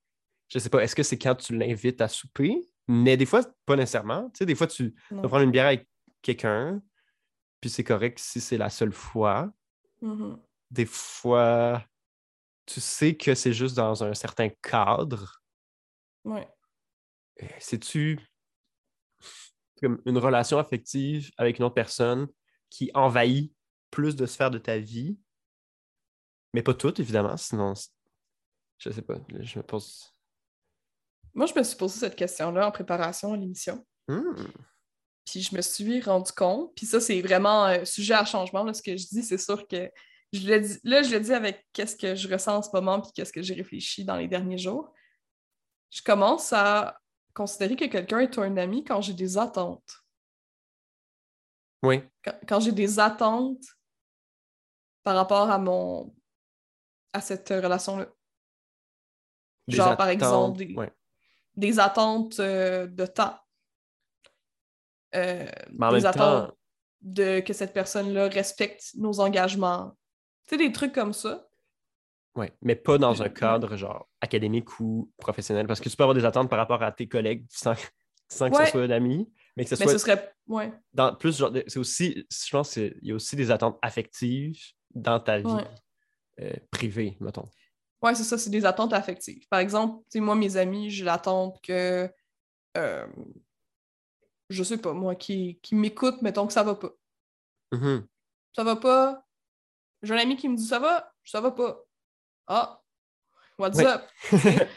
[0.49, 2.69] je sais pas, est-ce que c'est quand tu l'invites à souper?
[2.87, 4.29] Mais des fois, pas nécessairement.
[4.31, 5.21] Tu sais, des fois, tu Non.
[5.21, 5.87] vas prendre une bière avec
[6.21, 6.81] quelqu'un,
[7.61, 9.51] puis c'est correct si c'est la seule fois.
[10.01, 10.39] Mhm.
[10.71, 11.83] Des fois,
[12.65, 15.41] tu sais que c'est juste dans un certain cadre.
[16.23, 16.47] Ouais.
[17.43, 18.19] Euh, C'est-tu
[19.81, 22.27] comme une relation affective avec une autre personne
[22.69, 23.53] qui envahit
[23.91, 25.17] plus de sphères de ta vie?
[26.53, 27.73] Mais pas toutes, évidemment, sinon,
[28.79, 30.11] je sais pas, je me pose.
[31.39, 33.85] Moi, je me suis posé cette question-là en préparation à l'émission.
[34.09, 34.33] Hmm,
[35.23, 38.73] Puis je me suis rendu compte, puis ça, c'est vraiment un sujet à changement, là,
[38.73, 39.89] ce que je dis, c'est sûr que
[40.33, 42.99] je le dis, là, je le dis avec qu'est-ce que je ressens en ce moment,
[42.99, 44.93] puis qu'est-ce que j'ai réfléchi dans les derniers jours.
[45.91, 46.99] Je commence à
[47.33, 50.03] considérer que quelqu'un est un ami quand j'ai des attentes.
[51.83, 53.63] Oui, Quand, quand j'ai des attentes
[55.03, 56.13] par rapport à mon
[57.13, 58.07] à cette relation-là.
[59.69, 60.91] Genre, par exemple, des- ouais.
[61.59, 63.37] Des attentes euh, de temps.
[65.15, 65.45] Euh,
[65.91, 66.57] des attentes temps,
[67.01, 69.95] de que cette personne-là respecte nos engagements.
[70.47, 71.47] Tu sais, des trucs comme ça.
[72.35, 76.15] ouais, mais pas dans un cadre genre académique ou professionnel, parce que tu peux avoir
[76.15, 77.73] des attentes par rapport à tes collègues sans,
[78.29, 78.65] sans que Ouais.
[78.65, 80.33] ce soit d'amis, mais que ce Mais soit ce serait.
[80.47, 80.71] Ouais.
[80.93, 84.57] dans plus genre c'est aussi je pense qu'il y a aussi des attentes affectives
[84.95, 85.67] dans ta vie Ouais.
[86.41, 87.45] euh, privée mettons
[88.01, 89.45] Ouais, c'est ça, c'est des attentes affectives.
[89.49, 92.09] Par exemple, tu sais, moi, mes amis, j'ai l'attente que.
[92.77, 93.07] euh,
[94.49, 96.91] je sais pas, moi, qui, qui m'écoute, mettons que ça va pas.
[97.71, 98.07] Mhm.
[98.55, 99.23] Ça va pas.
[100.01, 101.77] J'ai un ami qui me dit ça va, ça va pas.
[102.47, 102.81] Ah,
[103.59, 103.85] what's Ouais.
[103.85, 104.01] up?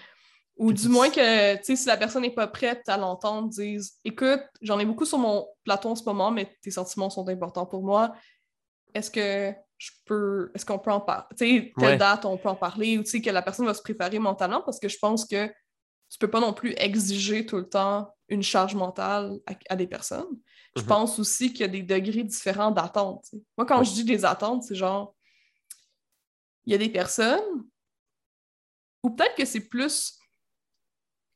[0.58, 3.98] Ou du moins que, tu sais, si la personne n'est pas prête à l'entendre, dise
[4.04, 7.64] Écoute, j'en ai beaucoup sur mon plateau en ce moment, mais tes sentiments sont importants
[7.66, 8.14] pour moi.
[8.94, 10.52] Est-ce que je peux.
[10.54, 11.26] Est-ce qu'on peut en parler?
[11.36, 11.96] Tu sais, telle Ouais.
[11.96, 14.62] date, on peut en parler, ou tu sais, que la personne va se préparer mentalement,
[14.62, 15.48] parce que je pense que
[16.08, 19.88] tu peux pas non plus exiger tout le temps une charge mentale à, à des
[19.88, 20.38] personnes.
[20.76, 20.86] Je Mhm.
[20.88, 23.26] pense aussi qu'il y a des degrés différents d'attente.
[23.58, 23.84] Moi, quand Ouais.
[23.84, 25.16] je dis des attentes, c'est genre.
[26.64, 27.64] Il y a des personnes,
[29.02, 30.16] ou peut-être que c'est plus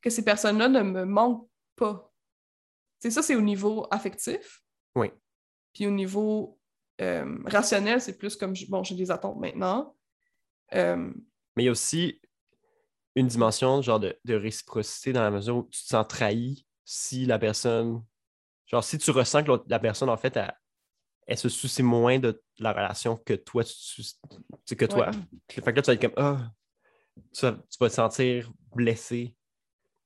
[0.01, 2.13] que ces personnes-là ne me manquent pas.
[3.01, 4.63] C'est ça, c'est au niveau affectif.
[4.95, 5.11] Oui.
[5.75, 6.61] Puis au niveau
[7.01, 9.95] euh, rationnel, c'est plus comme, bon, j'ai des attentes maintenant.
[10.75, 11.13] Euh,
[11.57, 12.21] Mais il y a aussi
[13.15, 17.27] une dimension genre de, de réciprocité dans la mesure où tu te sens trahi si
[17.27, 18.03] la personne.
[18.67, 20.53] Genre, si tu ressens que la personne, en fait, elle,
[21.27, 24.03] elle se soucie moins de la relation que toi, tu,
[24.65, 25.11] tu que toi.
[25.49, 26.51] Fait que là, tu vas être comme Ah,
[27.33, 29.35] tu, vas, tu vas te sentir blessé.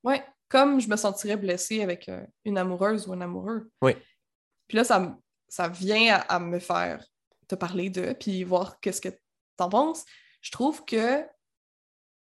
[0.05, 3.71] ouais, comme je me sentirais blessée avec euh, une amoureuse ou un amoureux.
[3.83, 3.93] Oui.
[4.69, 5.17] Puis là, ça, m-
[5.51, 7.05] ça vient à, me faire
[7.49, 9.11] te parler de, puis voir qu'est-ce que
[9.57, 10.05] t'en penses.
[10.41, 11.27] Je trouve que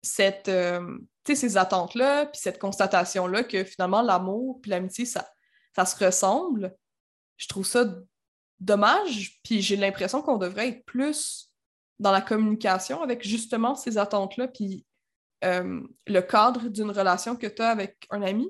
[0.01, 5.29] cette, euh, ces attentes-là, puis cette constatation-là que finalement l'amour puis l'amitié, ça,
[5.75, 6.75] ça se ressemble,
[7.37, 7.85] je trouve ça
[8.59, 11.51] dommage, puis j'ai l'impression qu'on devrait être plus
[11.99, 14.85] dans la communication avec justement ces attentes-là, puis
[15.45, 18.49] euh, le cadre d'une relation que tu as avec un ami.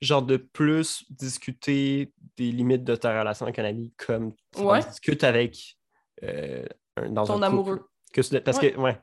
[0.00, 4.80] Genre de plus discuter des limites de ta relation avec un ami comme tu Ouais.
[4.84, 5.76] discutes avec
[6.22, 6.64] euh,
[6.96, 7.88] un- dans Ton un amoureux.
[8.12, 8.72] Que parce Ouais.
[8.72, 8.98] que, ouais.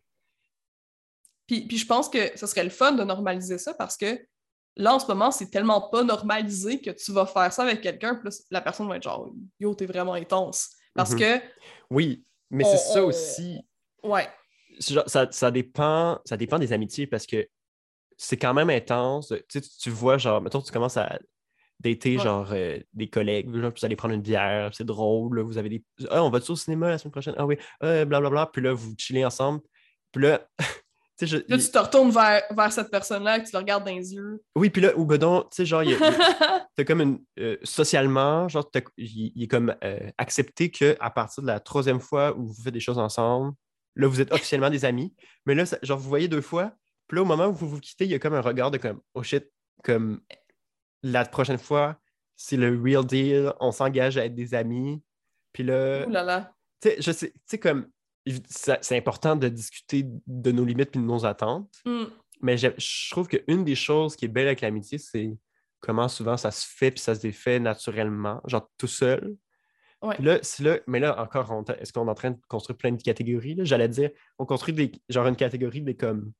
[1.47, 4.19] Puis, puis je pense que ce serait le fun de normaliser ça parce que
[4.75, 8.15] là, en ce moment, c'est tellement pas normalisé que tu vas faire ça avec quelqu'un,
[8.15, 10.71] puis là, la personne va être genre Yo, t'es vraiment intense.
[10.93, 11.19] Parce Mhm.
[11.19, 11.41] que,
[11.91, 13.59] Oui, mais c'est ça on- aussi.
[14.03, 14.27] ouais,
[14.79, 17.47] genre, ça, ça dépend, ça dépend des amitiés parce que
[18.17, 19.29] c'est quand même intense.
[19.49, 21.19] Tu, sais, tu, vois, genre, mettons, tu commences à
[21.81, 22.23] dater, Ouais.
[22.23, 25.57] genre, euh, des collègues, genre, puis vous allez prendre une bière, c'est drôle, là, vous
[25.57, 25.83] avez des.
[26.09, 27.35] Ah, on va-tu au cinéma la semaine prochaine?
[27.37, 28.47] Ah oui, euh, blablabla.
[28.53, 29.59] Puis là, vous chillez ensemble.
[30.13, 30.47] Puis là,
[31.21, 34.13] je- là, tu te retournes vers, vers cette personne-là, que tu le regardes dans les
[34.13, 34.41] yeux.
[34.55, 35.97] oui, puis là, ou ben donc, tu sais, genre, il il
[36.75, 37.19] t'as comme une.
[37.39, 42.35] euh, socialement, genre, il il est comme euh, accepté qu'à partir de la troisième fois
[42.37, 43.53] où vous faites des choses ensemble,
[43.95, 45.13] là, vous êtes officiellement des amis.
[45.45, 46.71] Mais là, ça- genre, vous voyez deux fois,
[47.07, 48.77] puis là, au moment où vous vous quittez, il y a comme un regard de
[48.77, 49.45] comme, oh shit,
[49.83, 50.21] comme
[51.03, 51.99] la prochaine fois,
[52.35, 55.01] c'est le real deal, on s'engage à être des amis.
[55.53, 56.53] Puis là, Ouh là là.
[56.81, 57.87] tu sais, je sais, tu sais, comme,
[58.49, 61.71] c'est important de discuter de nos limites puis de nos attentes.
[61.85, 62.05] Hmm.
[62.41, 65.37] Mais je trouve qu'une des choses qui est belle avec l'amitié, c'est
[65.79, 69.35] comment souvent ça se fait puis ça se défait naturellement, genre tout seul.
[70.01, 70.15] Ouais.
[70.15, 72.91] Puis là, c'est là, mais là, encore, est-ce qu'on est en train de construire plein
[72.91, 73.57] de catégories?
[73.61, 76.33] J'allais dire, on construit des, genre une catégorie des comme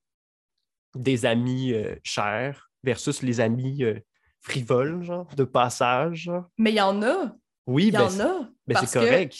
[0.95, 3.99] des amis euh, chers versus les amis euh,
[4.41, 6.29] frivoles, genre, de passage.
[6.57, 7.35] Mais il y en a.
[7.67, 8.39] Oui, Il y ben, en c'est- a.
[8.67, 9.35] ben, parce c'est correct.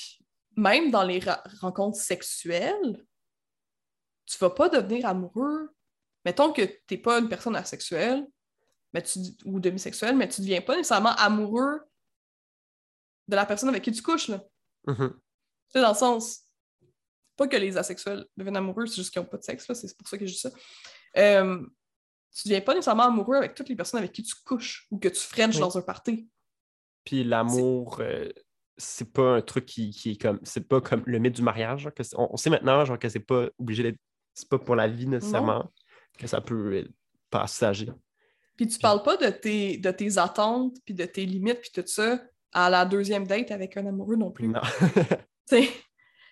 [0.57, 1.19] même dans les
[1.61, 3.05] rencontres sexuelles,
[4.25, 5.69] tu vas pas devenir amoureux.
[6.25, 8.25] Mettons que t'es pas une personne asexuelle
[8.93, 11.81] mais tu, ou demisexuelle, mais tu deviens pas nécessairement amoureux
[13.27, 14.29] de la personne avec qui tu couches.
[14.29, 14.41] Là.
[14.87, 15.09] Mhm.
[15.13, 15.19] Tu
[15.67, 16.43] sais, dans le sens,
[17.35, 20.07] pas que les asexuels deviennent amoureux, c'est juste qu'ils n'ont pas de sexe, c'est pour
[20.07, 20.49] ça que je dis ça.
[21.17, 21.61] Euh,
[22.35, 25.07] tu deviens pas nécessairement amoureux avec toutes les personnes avec qui tu couches ou que
[25.07, 25.61] tu frenches Oui.
[25.61, 26.27] dans un party.
[27.05, 28.29] Puis l'amour, euh,
[28.77, 30.39] c'est pas un truc qui, qui est comme.
[30.43, 31.81] C'est pas comme le mythe du mariage.
[31.83, 33.99] genre, que c'est- on, on sait maintenant genre, que c'est pas obligé d'être.
[34.33, 35.71] C'est pas pour la vie nécessairement.
[36.17, 36.91] Que ça peut être
[37.29, 37.89] passager.
[38.57, 41.87] Puis tu parles pas de tes, de tes attentes, puis de tes limites, puis tout
[41.87, 42.21] ça
[42.53, 44.47] à la deuxième date avec un amoureux non plus.
[44.47, 44.61] Non.
[45.47, 45.69] Tu sais,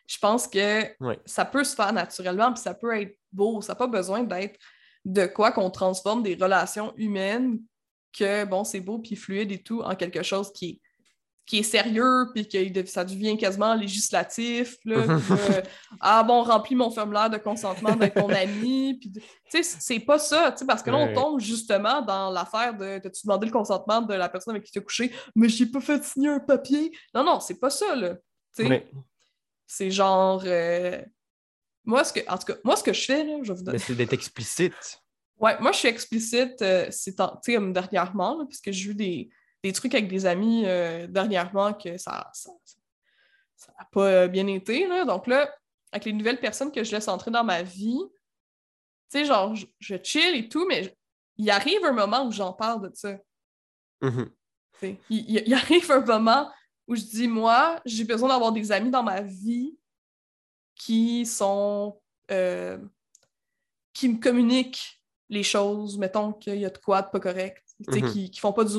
[0.08, 0.82] je pense que
[1.26, 3.62] ça peut se faire naturellement, puis ça peut être beau.
[3.62, 4.60] Ça n'a pas besoin d'être
[5.06, 7.60] de quoi qu'on transforme des relations humaines
[8.18, 10.82] que, bon, c'est beau, puis fluide et tout, en quelque chose qui est,
[11.46, 14.78] qui est sérieux, puis que ça devient quasiment législatif.
[14.86, 15.20] Là,
[16.00, 18.98] ah bon, remplis mon formulaire de consentement d'être ton ami.
[19.00, 22.74] Puis, tu sais, c'est pas ça, tu parce que là, on tombe justement dans l'affaire
[22.76, 25.66] de T'as-tu demandé le consentement de la personne avec qui tu as couché, mais j'ai
[25.66, 26.92] pas fait signer un papier?
[27.14, 28.16] Non, non, c'est pas ça, là.
[28.56, 28.70] Tu
[29.66, 30.44] c'est genre.
[30.46, 31.02] euh,
[31.86, 33.64] Moi, ce que, en tout cas, moi, ce que je fais, là, je vais vous
[33.64, 33.78] donner.
[33.78, 35.02] C'est d'être explicite.
[35.40, 38.92] Ouais, moi, je suis explicite, euh, c'est en- tu sais, comme dernièrement, là, puisque j'ai
[38.92, 39.30] eu des,
[39.64, 42.52] des trucs avec des amis euh, dernièrement que ça ça
[43.56, 44.88] ça n'a pas euh, bien été.
[44.88, 45.06] Là.
[45.06, 45.54] Donc là,
[45.92, 48.00] avec les nouvelles personnes que je laisse entrer dans ma vie,
[49.12, 50.96] tu sais, genre, je, je chill et tout, mais
[51.38, 53.14] il arrive un moment où j'en parle de ça.
[54.74, 55.00] Tu sais.
[55.10, 56.52] Il, il- il arrive un moment
[56.88, 59.78] où je dis, moi, j'ai besoin d'avoir des amis dans ma vie
[60.86, 62.00] qui sont.
[62.32, 62.78] euh,
[63.94, 68.12] qui me communiquent les choses, mettons qu'il y a de quoi de pas correct, Mhm.
[68.12, 68.78] qui, qui font pas du,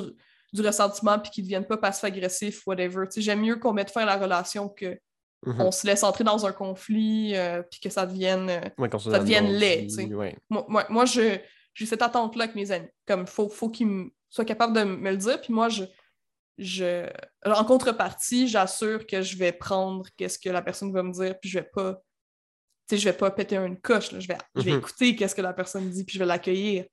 [0.53, 3.05] du ressentiment puis qui deviennent pas passifs-agressifs, whatever.
[3.17, 4.99] J'aime mieux qu'on mette fin à la relation que
[5.47, 5.61] Mhm.
[5.61, 8.49] on se laisse entrer dans un conflit euh, puis que ça devienne.
[8.49, 10.37] euh, Ouais, ça devienne laid, ouais.
[10.49, 11.43] moi, moi, j'ai
[11.85, 12.89] cette attente-là avec mes amis.
[13.07, 15.41] Comme, faut, faut qu'ils soient capables de me le dire.
[15.43, 15.85] Puis moi, je,
[16.59, 17.09] je...
[17.45, 21.49] en contrepartie, j'assure que je vais prendre qu'est-ce que la personne va me dire, puis
[21.51, 21.95] je vais pas...
[22.87, 24.21] Tu sais, je vais pas péter une coche, là.
[24.21, 24.79] Je vais, je vais Mhm.
[24.79, 26.85] écouter qu'est-ce que la personne dit, puis je vais l'accueillir.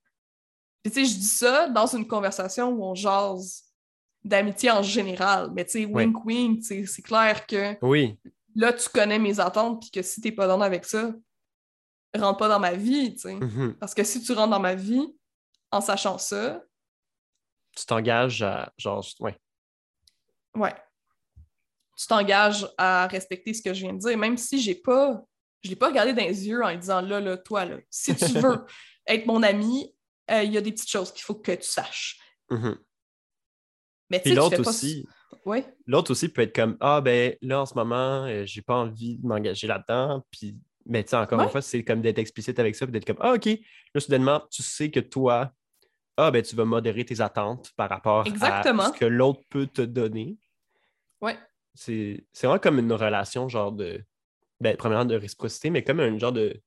[0.83, 3.63] Puis tu sais, je dis ça dans une conversation où on jase
[4.23, 5.51] d'amitié en général.
[5.53, 8.17] Mais tu sais, wink wink, c'est clair que Oui,
[8.55, 11.13] là, tu connais mes attentes, puis que si t'es pas dans avec ça,
[12.17, 13.35] rentre pas dans ma vie, tu sais.
[13.35, 13.75] Mhm.
[13.79, 15.05] Parce que si tu rentres dans ma vie
[15.71, 16.63] en sachant ça,
[17.75, 19.37] tu t'engages à genre, ouais.
[20.55, 20.73] Ouais,
[21.97, 25.23] tu t'engages à respecter ce que je viens de dire, même si j'ai pas,
[25.63, 28.15] je l'ai pas regardé dans les yeux en lui disant là, là, toi, là, si
[28.15, 28.65] tu veux
[29.07, 29.93] être mon ami,
[30.31, 32.19] euh, il y a des petites choses qu'il faut que tu saches.
[32.49, 32.77] Mhm.
[34.09, 34.69] Mais tu sais, tu l'autre fais pas...
[34.69, 35.07] aussi,
[35.45, 38.75] Oui, l'autre aussi peut être comme Ah ben là en ce moment, euh, j'ai pas
[38.75, 40.25] envie de m'engager là-dedans.
[40.31, 41.45] Puis, mais tu sais, encore Ouais.
[41.45, 43.45] une fois, c'est comme d'être explicite avec ça, d'être comme Ah, ok,
[43.93, 45.51] là, soudainement, tu sais que toi,
[46.17, 48.83] ah ben tu vas modérer tes attentes par rapport Exactement.
[48.83, 50.37] à ce que l'autre peut te donner.
[51.21, 51.37] ouais,
[51.73, 54.03] C'est c'est vraiment comme une relation, genre de.
[54.59, 56.61] Ben, premièrement, de réciprocité, mais comme un genre de,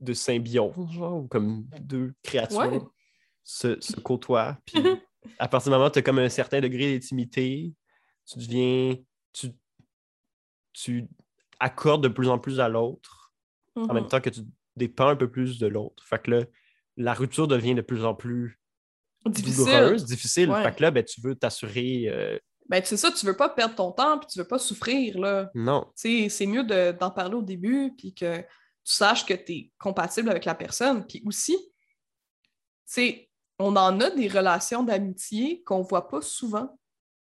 [0.00, 2.80] de symbiose, genre, où comme deux créatures Ouais.
[3.42, 4.58] se, se côtoient.
[4.66, 4.76] Puis
[5.38, 7.72] à partir du moment où tu as comme un certain degré d'intimité,
[8.26, 8.96] tu deviens.
[9.32, 9.48] Tu,
[10.72, 11.06] tu
[11.58, 13.32] accordes de plus en plus à l'autre,
[13.76, 14.40] en même temps que tu
[14.76, 16.04] dépends un peu plus de l'autre.
[16.06, 16.44] Fait que là,
[17.02, 18.60] la rupture devient de plus en plus
[19.26, 19.56] difficile.
[19.64, 20.50] douloureuse, difficile.
[20.50, 20.62] Ouais.
[20.62, 22.04] Fait que là, ben, tu veux t'assurer.
[22.08, 22.38] euh,
[22.68, 25.50] Ben, c'est ça, tu veux pas perdre ton temps, puis tu veux pas souffrir, là.
[25.54, 25.90] non.
[25.94, 28.44] C'est mieux de- d'en parler au début, puis que tu
[28.94, 31.06] saches que tu es compatible avec la personne.
[31.06, 31.56] Puis aussi,
[32.92, 33.26] tu
[33.58, 36.78] on en a des relations d'amitié qu'on voit pas souvent,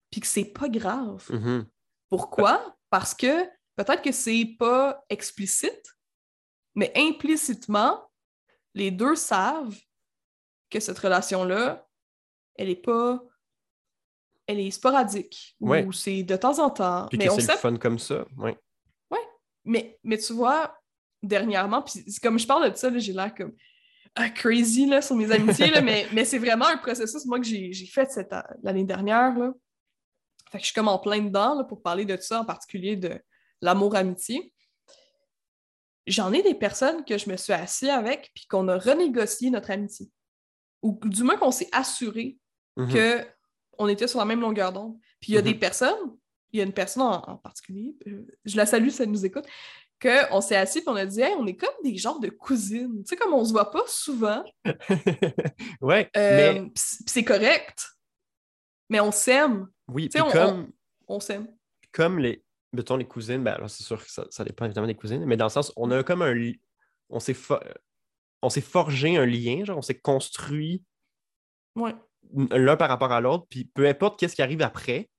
[0.10, 1.26] puis que c'est pas grave.
[1.30, 1.66] Mhm.
[2.10, 2.76] Pourquoi?
[2.90, 3.44] Parce que
[3.76, 5.84] peut-être que c'est pas explicite,
[6.76, 8.10] mais implicitement,
[8.74, 9.78] les deux savent
[10.70, 11.88] que cette relation-là,
[12.56, 13.22] elle est pas.
[14.48, 15.86] Elle est sporadique, Ouais.
[15.86, 17.08] ou c'est de temps en temps.
[17.08, 18.26] Puis mais que c'est sait le fun comme ça.
[18.38, 18.58] Ouais.
[19.64, 20.76] mais, mais tu vois,
[21.22, 23.54] dernièrement, puis comme je parle de ça, là, j'ai l'air comme
[24.16, 27.46] ah, crazy là, sur mes amitiés, là, mais, mais c'est vraiment un processus, moi, que
[27.46, 28.10] j'ai j'ai fait
[28.64, 29.38] l'année dernière.
[29.38, 29.54] Là.
[30.52, 32.98] Fait que je suis comme en plein dedans là, pour parler de ça, en particulier
[32.98, 33.22] de
[33.62, 34.54] l'amour-amitié.
[36.08, 39.72] J'en ai des personnes que je me suis assis avec, puis qu'on a renégocié notre
[39.72, 40.10] amitié.
[40.82, 42.38] Ou du moins qu'on s'est assuré
[42.78, 42.94] Mhm.
[42.94, 43.26] que
[43.78, 44.98] on était sur la même longueur d'onde.
[45.20, 45.46] Puis il y a Mhm.
[45.48, 46.18] des personnes,
[46.52, 49.26] il y a une personne en, en particulier, euh, je la salue si elle nous
[49.26, 49.46] écoute,
[50.02, 53.04] qu'on s'est assis et on a dit Hey, on est comme des genres de cousines.
[53.04, 54.44] Tu sais, comme on se voit pas souvent,
[55.82, 57.88] ouais, euh, mais c'est correct,
[58.90, 59.68] mais on s'aime.
[59.88, 60.72] oui, tu sais, puis on- comme,
[61.08, 61.48] On s'aime.
[61.92, 62.44] comme les,
[62.74, 65.38] mettons, les cousines, ben, alors, c'est sûr que ça, ça dépend évidemment des cousines, mais
[65.38, 66.52] dans le sens, on a comme un,
[67.10, 67.62] on s'est, fo-
[68.42, 70.84] on s'est forgé un lien, genre, on s'est construit
[71.76, 71.96] Ouais.
[72.34, 75.10] l'un par rapport à l'autre, puis peu importe qu'est-ce qui arrive après,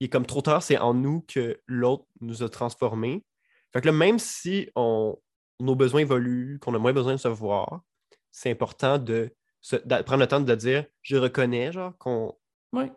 [0.00, 3.24] il est comme trop tard, c'est en nous que l'autre nous a transformés.
[3.72, 5.16] Fait que là, même si on,
[5.60, 7.82] nos besoins évoluent, qu'on a moins besoin de se voir,
[8.30, 12.36] c'est important de, se- de prendre le temps de le dire, je reconnais, genre, qu'on
[12.72, 12.90] Ouais.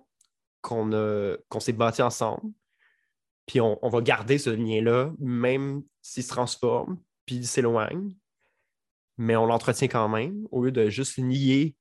[0.61, 2.51] qu'on a- qu'on s'est bâti ensemble,
[3.45, 8.15] puis on, on va garder ce lien-là, même s'il se transforme, puis il s'éloigne,
[9.17, 11.75] mais on l'entretient quand même, au lieu de juste nier,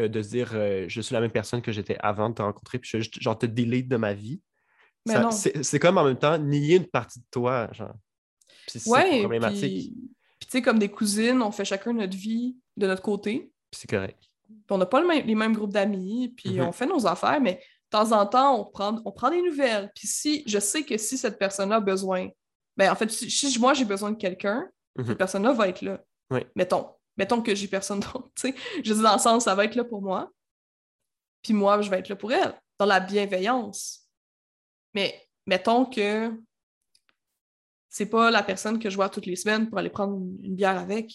[0.00, 2.42] euh, de se dire euh, je suis la même personne que j'étais avant de te
[2.42, 4.40] rencontrer, puis je, genre te delete de ma vie.
[5.06, 5.14] Mais.
[5.30, 7.94] C'est comme en même temps nier une partie de toi, genre.
[8.66, 9.92] Puis c'est Ouais, problématique,
[10.38, 13.50] puis tu sais, comme des cousines, on fait chacun notre vie de notre côté.
[13.70, 14.22] puis c'est correct.
[14.48, 16.60] Puis on n'a pas le même- les mêmes groupes d'amis, puis Mhm.
[16.66, 17.62] on fait nos affaires, mais
[17.92, 19.90] temps en temps, on prend, on prend des nouvelles.
[19.94, 22.28] Puis si je sais que si cette personne-là a besoin,
[22.76, 25.06] ben en fait, si, si moi j'ai besoin de quelqu'un, Mhm.
[25.06, 26.02] cette personne-là va être là.
[26.30, 26.40] Oui.
[26.54, 26.90] Mettons.
[27.16, 28.30] Mettons que j'ai personne d'autre.
[28.42, 30.30] Je dis dans le sens, ça va être là pour moi.
[31.42, 34.08] Puis moi, je vais être là pour elle, dans la bienveillance.
[34.94, 36.32] Mais mettons que
[37.88, 40.78] c'est pas la personne que je vois toutes les semaines pour aller prendre une, bière
[40.78, 41.12] avec.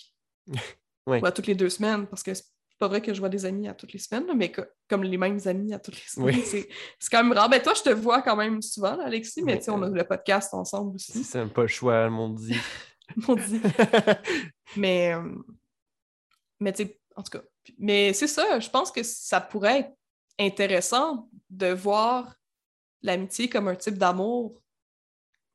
[1.10, 1.22] Oui.
[1.22, 2.34] Ou à toutes les deux semaines, parce que
[2.78, 5.18] pas vrai que je vois des amis à toutes les semaines, mais que- comme les
[5.18, 6.36] mêmes amis à toutes les semaines.
[6.36, 6.44] Oui.
[6.46, 6.68] C'est
[7.00, 7.50] c'est quand même rare.
[7.50, 9.82] Ben toi, je te vois quand même souvent, là, Alexis, mais Mais, tu sais, on
[9.82, 11.24] a euh, le podcast ensemble Si aussi.
[11.24, 12.56] c'est même pas le choix, monde dit.
[13.28, 13.62] On dit.
[14.76, 15.34] Mais, euh,
[16.60, 17.44] mais tu sais, en tout cas,
[17.78, 19.92] mais c'est ça, je pense que ça pourrait être
[20.40, 22.36] intéressant de voir
[23.02, 24.62] l'amitié comme un type d'amour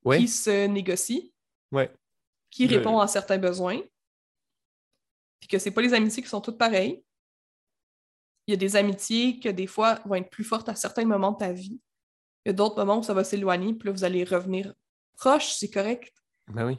[0.05, 1.35] ouais, qui se négocie,
[1.73, 1.93] ouais.
[2.51, 3.81] qui répond à certains besoins.
[5.41, 7.05] puis que c'est pas les amitiés qui sont toutes pareilles.
[8.53, 11.33] Il y a des amitiés que des fois vont être plus fortes à certains moments
[11.33, 11.81] de ta vie.
[12.45, 14.75] Il y a d'autres moments où ça va s'éloigner, puis là, vous allez revenir
[15.17, 16.13] proche, c'est correct.
[16.49, 16.79] Ben oui.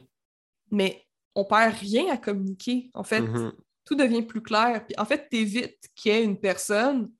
[0.70, 1.04] Mais
[1.34, 2.92] on perd rien à communiquer.
[2.94, 3.52] En fait, Mhm.
[3.84, 4.86] tout devient plus clair.
[4.86, 7.10] Puis en fait, t'évites qu'il y ait une personne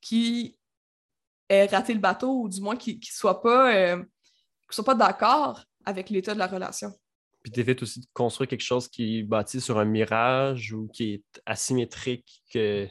[0.00, 0.58] qui
[1.48, 4.04] ait raté le bateau, ou du moins qui ne soit pas, euh,
[4.70, 6.92] soit pas d'accord avec l'état de la relation.
[7.50, 11.42] Puis aussi de construire quelque chose qui est bâti sur un mirage ou qui est
[11.46, 12.42] asymétrique.
[12.52, 12.88] Que...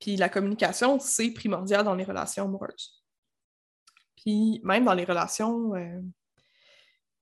[0.00, 3.04] Puis la communication, c'est primordial dans les relations amoureuses.
[4.16, 6.00] Puis même dans les relations, euh,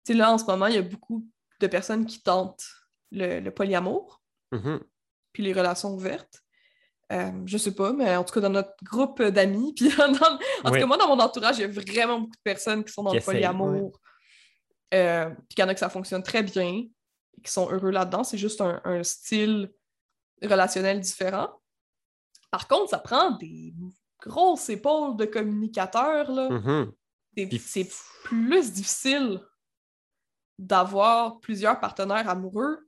[0.06, 1.26] tu sais, là, en ce moment, il y a beaucoup
[1.60, 2.64] de personnes qui tentent
[3.10, 4.22] le, le polyamour,
[4.52, 4.80] Mhm.
[5.32, 6.40] puis les relations ouvertes.
[7.12, 10.14] Euh, je sais pas, mais en tout cas, dans notre groupe d'amis, puis dans- en
[10.14, 10.78] tout Oui.
[10.80, 13.10] cas, moi, dans mon entourage, il y a vraiment beaucoup de personnes qui sont dans
[13.10, 14.00] Qui le polyamour.
[14.92, 16.68] Euh, puis qu'il y en a que ça fonctionne très bien,
[17.36, 18.24] et qui sont heureux là-dedans.
[18.24, 19.72] C'est juste un, un style
[20.42, 21.60] relationnel différent.
[22.50, 23.74] Par contre, ça prend des
[24.20, 26.50] grosses épaules de communicateurs, là.
[26.50, 26.92] Mhm.
[27.60, 27.90] C'est-
[28.24, 29.40] plus difficile
[30.58, 32.86] d'avoir plusieurs partenaires amoureux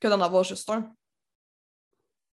[0.00, 0.92] que d'en avoir juste un.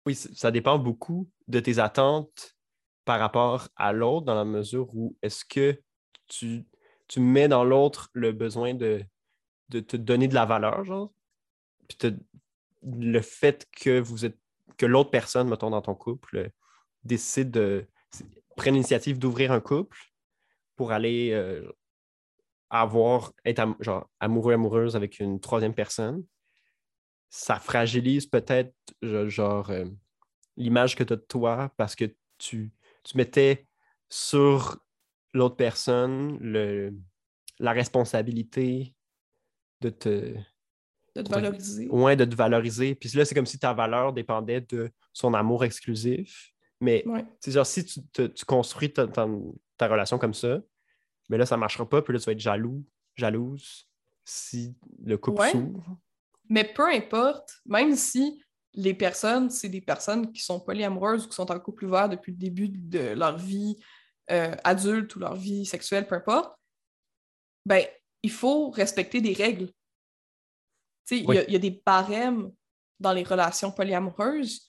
[0.05, 2.55] Oui, ça dépend beaucoup de tes attentes
[3.03, 5.79] par rapport à l'autre, dans la mesure où est-ce que
[6.27, 6.65] tu,
[7.07, 9.03] tu mets dans l'autre le besoin de,
[9.69, 11.11] de te donner de la valeur, genre,
[11.87, 11.97] puis
[12.83, 14.37] le fait que vous êtes
[14.77, 16.51] que l'autre personne, mettons, dans ton couple,
[17.03, 17.87] décide de
[18.55, 19.97] prenne l'initiative d'ouvrir un couple
[20.75, 21.71] pour aller euh,
[22.69, 26.25] avoir, être genre, amoureux, amoureuse avec une troisième personne,
[27.29, 29.85] ça fragilise peut-être genre euh,
[30.55, 32.05] l'image que tu as de toi parce que
[32.37, 32.71] tu,
[33.03, 33.67] tu mettais
[34.09, 34.79] sur
[35.33, 36.93] l'autre personne le,
[37.59, 38.93] la responsabilité
[39.81, 40.35] de te,
[41.15, 41.87] De te valoriser.
[41.89, 42.95] ouais, de te valoriser.
[42.95, 46.51] Puis là, c'est comme si ta valeur dépendait de son amour exclusif.
[46.79, 47.25] Mais Ouais.
[47.39, 49.27] c'est genre, si tu, te- tu construis ta, ta-
[49.77, 50.61] ta relation comme ça,
[51.29, 52.01] mais là, ça ne marchera pas.
[52.01, 53.87] Puis là, tu vas être jaloux, jalouse
[54.23, 55.51] si le couple Ouais.
[55.51, 55.97] s'ouvre.
[56.49, 58.41] Mais peu importe, même si
[58.73, 62.31] les personnes, c'est des personnes qui sont polyamoureuses ou qui sont en couple ouvert depuis
[62.31, 63.75] le début de leur vie
[64.31, 66.57] euh, adulte ou leur vie sexuelle, peu importe,
[67.65, 67.85] ben,
[68.23, 69.71] il faut respecter des règles.
[71.11, 71.37] Il y Oui.
[71.47, 72.51] y, a des barèmes
[72.99, 74.67] dans les relations polyamoureuses.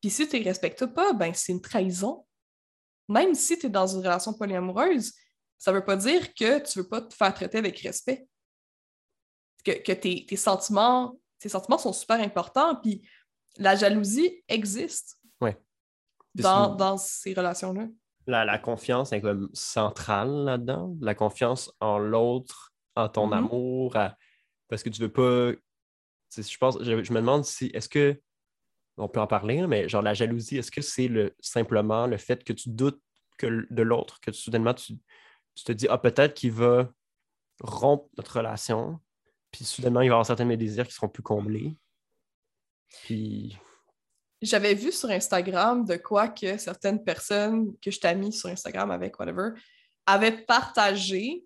[0.00, 2.26] Puis si tu les respectes pas, ben, c'est une trahison.
[3.08, 5.12] Même si tu es dans une relation polyamoureuse,
[5.58, 8.26] ça veut pas dire que tu veux pas te faire traiter avec respect
[9.64, 13.08] que, que tes, tes sentiments, tes sentiments sont super importants, puis
[13.58, 15.56] la jalousie existe Ouais.
[16.34, 17.86] Dans, dans ces relations-là.
[18.26, 20.96] La, la confiance est comme centrale là-dedans.
[21.00, 23.32] La confiance en l'autre, en ton Mhm.
[23.32, 24.16] amour, à-
[24.68, 25.52] parce que tu veux pas.
[26.36, 28.20] Je pense, je, je me demande si est-ce que
[28.96, 32.44] on peut en parler, mais genre la jalousie, est-ce que c'est le simplement le fait
[32.44, 33.00] que tu doutes
[33.38, 34.94] que de l'autre, que soudainement tu,
[35.54, 36.90] tu te dis ah peut-être qu'il va
[37.62, 39.00] rompre notre relation,
[39.50, 41.76] puis soudainement il va y avoir certains de mes désirs qui seront plus comblés.
[43.04, 43.58] Puis
[44.42, 48.90] J'avais vu sur Instagram de quoi que certaines personnes que je t'ai mis sur Instagram
[48.90, 49.50] avec whatever
[50.04, 51.44] avaient partagé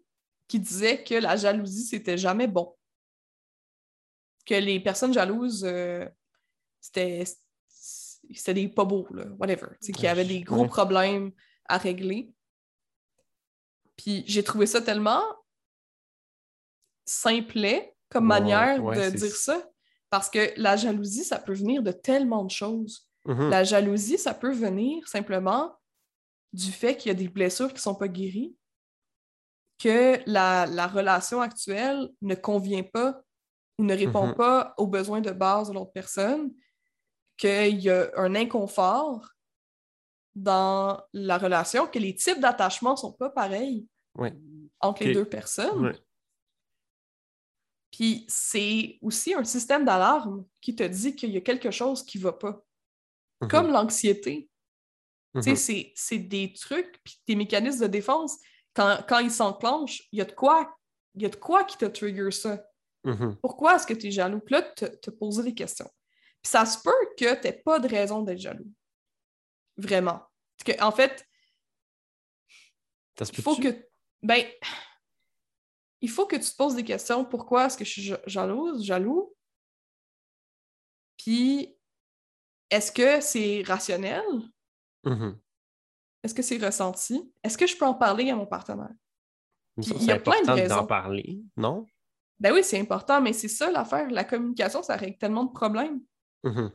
[0.48, 2.74] qui disaient que la jalousie, c'était jamais bon.
[4.46, 6.06] Que les personnes jalouses, euh,
[6.80, 7.24] c'était
[7.68, 9.68] c'était des pas beaux, là, whatever.
[9.80, 10.68] Tu sais, Qu'il y avait des gros Ouais.
[10.68, 11.32] problèmes
[11.66, 12.32] à régler.
[13.96, 15.22] Puis j'ai trouvé ça tellement
[17.04, 19.68] simplet comme manière ouais, de dire ça.
[20.10, 23.08] Parce que la jalousie, ça peut venir de tellement de choses.
[23.24, 25.76] mhm, La jalousie, ça peut venir simplement
[26.52, 28.56] du fait qu'il y a des blessures qui ne sont pas guéries,
[29.78, 33.22] que la, la relation actuelle ne convient pas
[33.78, 34.34] ou ne répond Mhm.
[34.34, 36.52] pas aux besoins de base de l'autre personne,
[37.38, 39.30] qu'il y a un inconfort
[40.34, 43.86] dans la relation, que les types d'attachement ne sont pas pareils
[44.80, 45.92] entre les deux personnes.
[47.90, 52.18] Puis c'est aussi un système d'alarme qui te dit qu'il y a quelque chose qui
[52.18, 52.62] ne va pas.
[53.40, 54.48] Mhm, Comme l'anxiété.
[55.34, 55.92] Tu sais, mhm.
[55.94, 58.38] c'est- des trucs, puis des mécanismes de défense,
[58.74, 60.76] quand, quand ils s'enclenchent, il y a de quoi
[61.16, 62.62] il y a de quoi qui te trigger ça.
[63.04, 63.36] Mhm.
[63.40, 64.40] Pourquoi est-ce que tu es jaloux?
[64.40, 65.90] Puis là, te, te poser des questions.
[66.42, 68.70] Puis ça se peut que tu n'aies pas de raison d'être jaloux.
[69.78, 70.20] Vraiment.
[70.58, 71.26] Parce que, en fait,
[73.20, 73.88] il faut que.
[74.22, 74.44] Ben,
[76.00, 77.24] il faut que tu te poses des questions.
[77.24, 79.34] Pourquoi est-ce que je suis ja- jalouse, jaloux?
[81.18, 81.74] Puis,
[82.70, 84.24] est-ce que c'est rationnel?
[85.04, 85.38] Mhm.
[86.22, 87.32] Est-ce que c'est ressenti?
[87.42, 88.90] Est-ce que je peux en parler à mon partenaire?
[89.78, 90.76] Il y a c'est plein de important raisons.
[90.76, 91.86] d'en parler, non?
[92.38, 94.10] Ben oui, c'est important, mais c'est ça l'affaire.
[94.10, 96.00] La communication, ça règle tellement de problèmes.
[96.44, 96.70] Mhm.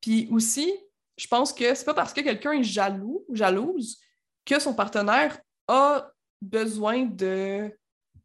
[0.00, 0.72] Puis aussi,
[1.16, 4.00] je pense que c'est pas parce que quelqu'un est jaloux ou jalouse
[4.44, 6.10] que son partenaire a
[6.40, 7.76] besoin de.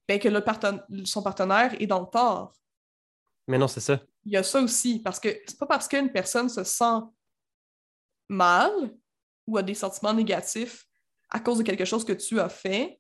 [0.08, 2.54] Ben, que le son partenaire est dans le tort.
[3.48, 4.02] Mais non, c'est ça.
[4.26, 7.02] Il y a ça aussi, parce que c'est pas parce qu'une personne se sent
[8.30, 8.72] mal
[9.48, 10.86] ou a des sentiments négatifs
[11.30, 13.00] à cause de quelque chose que tu as fait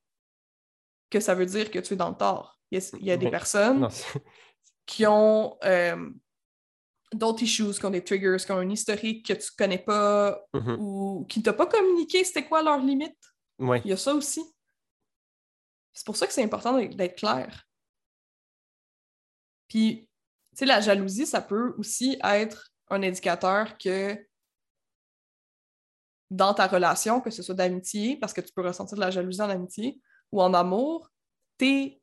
[1.09, 2.59] que ça veut dire que tu es dans le tort.
[2.71, 3.87] Il y a, des personnes
[4.87, 6.09] qui ont euh,
[7.13, 10.77] d'autres issues, qui ont des triggers, qui ont un historique que tu connais pas Mhm.
[10.79, 13.15] ou qui ne t'ont pas communiqué c'était quoi leurs limites.
[13.59, 13.81] Ouais.
[13.85, 14.41] Il y a ça aussi.
[15.93, 17.65] C'est pour ça que c'est important d'être- clair.
[19.67, 20.07] Puis,
[20.51, 24.17] tu sais, la jalousie, ça peut aussi être un indicateur que
[26.29, 29.41] dans ta relation, que ce soit d'amitié, parce que tu peux ressentir de la jalousie
[29.41, 31.09] en amitié ou en amour,
[31.57, 32.01] tes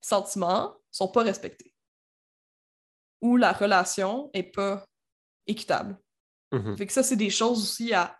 [0.00, 1.74] sentiments sont pas respectés.
[3.20, 4.84] Ou la relation est pas
[5.46, 5.98] équitable.
[6.52, 6.76] Mhm.
[6.76, 8.18] Fait que ça, c'est des choses aussi à,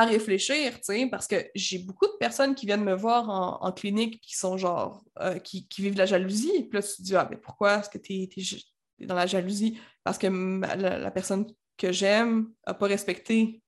[0.00, 0.78] à réfléchir,
[1.10, 4.58] parce que j'ai beaucoup de personnes qui viennent me voir en, en clinique qui sont
[4.58, 6.64] genre, euh, qui, qui vivent de la jalousie.
[6.64, 9.80] Puis là, tu te dis, ah, mais pourquoi est-ce que tu es, dans la jalousie?
[10.04, 13.62] Parce que ma- la, la personne que j'aime n'a pas respecté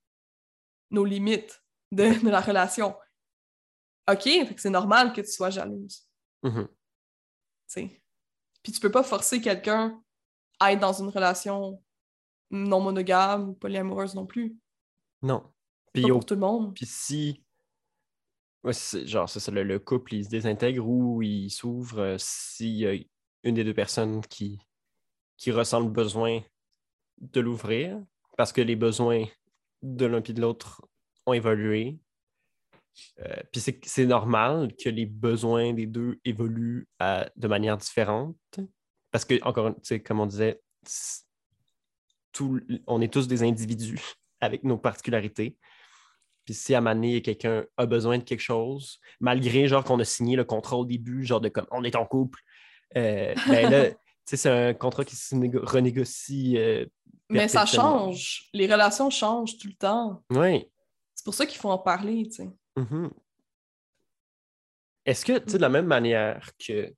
[0.91, 1.63] nos limites
[1.93, 2.95] de, de la relation.
[4.11, 6.09] OK, c'est normal que tu sois jalouse,
[7.67, 8.03] sais.
[8.63, 10.03] Puis tu peux pas forcer quelqu'un
[10.61, 11.83] à être dans une relation
[12.51, 14.57] non monogame ou polyamoureuse non plus.
[15.23, 15.43] Non.
[15.93, 16.75] Puis au pour tout le monde.
[16.75, 17.43] Puis si.
[18.65, 18.73] Ouais,
[19.05, 22.87] genre, c'est ça, le, le couple, il se désintègre ou il s'ouvre euh, s'il y
[22.87, 22.95] a
[23.45, 24.59] une des deux personnes qui,
[25.37, 26.41] qui ressent le besoin
[27.21, 28.03] de l'ouvrir,
[28.37, 29.25] parce que les besoins
[29.83, 30.83] de l'un et de l'autre
[31.27, 31.99] ont évolué.
[33.21, 38.37] Euh, puis c'est, normal que les besoins des deux évoluent à- de manière différente.
[39.11, 40.61] Parce que, encore, tu sais, comme on disait,
[42.33, 44.01] tout- on est tous des individus
[44.41, 45.57] avec nos particularités.
[46.49, 50.01] Puis si à un moment donné, quelqu'un a besoin de quelque chose, malgré genre qu'on
[50.01, 52.41] a signé le contrat au début, genre de comme on est en couple,
[52.97, 53.91] euh, ben là,
[54.25, 56.57] c'est un contrat qui se négo- renégocie.
[56.57, 56.87] euh,
[57.29, 58.49] Mais ça change.
[58.55, 60.23] Les relations changent tout le temps.
[60.31, 60.65] Oui.
[61.15, 62.49] C'est pour ça qu'il faut en parler, tu sais.
[62.79, 63.11] Mhm.
[65.05, 66.95] Est-ce que, tu sais, de la même manière que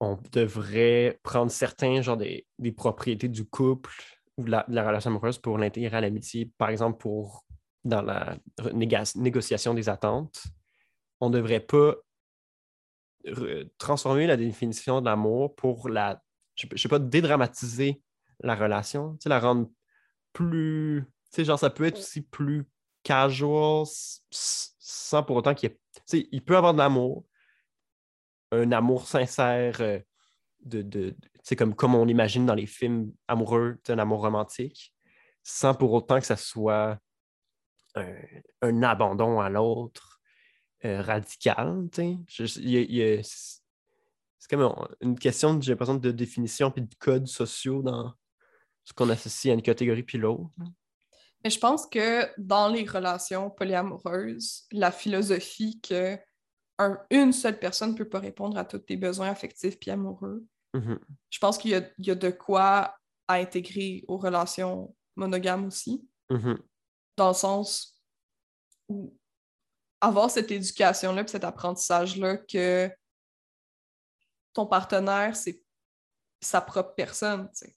[0.00, 3.90] on devrait prendre certains, genre des, des propriétés du couple
[4.36, 7.46] ou de la, de la relation amoureuse pour l'intégrer à l'amitié, par exemple pour
[7.84, 8.36] dans la
[8.72, 10.44] négociation des attentes,
[11.20, 11.94] on ne devrait pas
[13.78, 16.22] transformer la définition de l'amour pour la,
[16.54, 18.02] je je sais pas, dédramatiser
[18.40, 19.68] la relation, la rendre
[20.32, 22.64] plus, tu sais, genre ça peut être aussi plus
[23.02, 23.84] casual
[24.30, 27.24] sans pour autant qu'il y ait, tu sais, il peut avoir de l'amour,
[28.52, 29.98] un amour sincère euh,
[30.60, 31.16] de, de,
[31.56, 34.94] comme, comme on l'imagine dans les films amoureux, un amour romantique,
[35.42, 36.98] sans pour autant que ça soit
[37.98, 38.14] un,
[38.62, 40.20] un abandon à l'autre
[40.84, 42.16] euh, radical, c'est
[44.50, 48.14] comme un- une question, j'ai l'impression, de définition puis de codes sociaux dans
[48.84, 50.50] ce qu'on associe à une catégorie puis l'autre.
[51.44, 56.18] Mais je pense que dans les relations polyamoureuses, la philosophie que
[56.78, 60.44] un- une seule personne ne peut pas répondre à tous tes besoins affectifs puis amoureux,
[60.74, 60.98] Mhm.
[61.30, 62.94] je pense qu'il y y a de quoi
[63.26, 66.58] à intégrer aux relations monogames aussi, Mhm.
[67.18, 68.00] Dans le sens
[68.88, 69.14] où
[70.00, 72.90] avoir cette éducation-là puis cet apprentissage-là que
[74.54, 75.62] ton partenaire, c'est
[76.40, 77.76] sa propre personne, tu sais.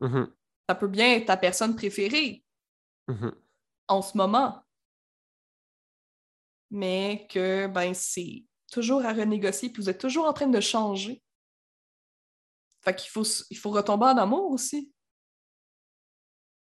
[0.00, 0.32] Mhm.
[0.68, 2.44] Ça peut bien être ta personne préférée,
[3.08, 3.34] Mhm.
[3.88, 4.62] en ce moment.
[6.70, 11.22] Mais que ben c'est toujours à renégocier, puis vous êtes toujours en train de changer.
[12.80, 14.92] Fait qu'il faut, il faut retomber en amour aussi.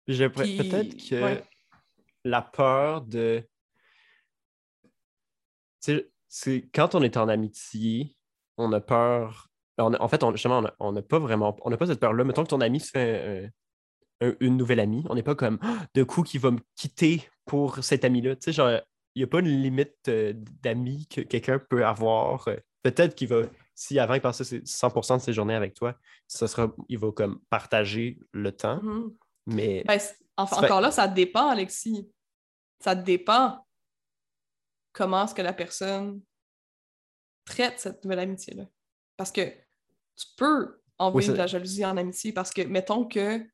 [0.06, 1.51] Puis peut-être que ouais.
[2.24, 3.44] La peur de.
[4.84, 4.90] Tu
[5.96, 8.16] sais, c'est quand on est en amitié,
[8.58, 9.48] on a peur.
[9.78, 11.56] on a- en fait, on, justement, on n'a pas vraiment.
[11.64, 12.24] On n'a pas cette peur-là.
[12.24, 13.52] Mettons que ton ami se fait
[14.22, 16.60] un- un- une nouvelle amie, on n'est pas comme Ah, de coup qui va me
[16.76, 18.36] quitter pour cet ami-là.
[18.36, 18.70] Tu sais, genre,
[19.16, 22.48] il n'y a pas une limite euh, d'amis que quelqu'un peut avoir.
[22.48, 23.44] Euh, Peut-être qu'il va,
[23.76, 25.96] si avant il passait ses 100% de ses journées avec toi,
[26.28, 28.82] ça sera, il va comme partager le temps.
[28.84, 29.14] Mhm.
[29.48, 30.00] Mais Ben,
[30.44, 32.10] enfin, Ça fait- encore là, ça dépend, Alexis.
[32.80, 33.66] Ça dépend
[34.94, 36.22] comment est-ce que la personne
[37.46, 38.66] traite cette nouvelle amitié-là.
[39.18, 39.42] Parce que
[40.16, 43.46] tu peux envoyer Oui, de la jalousie en amitié parce que, mettons que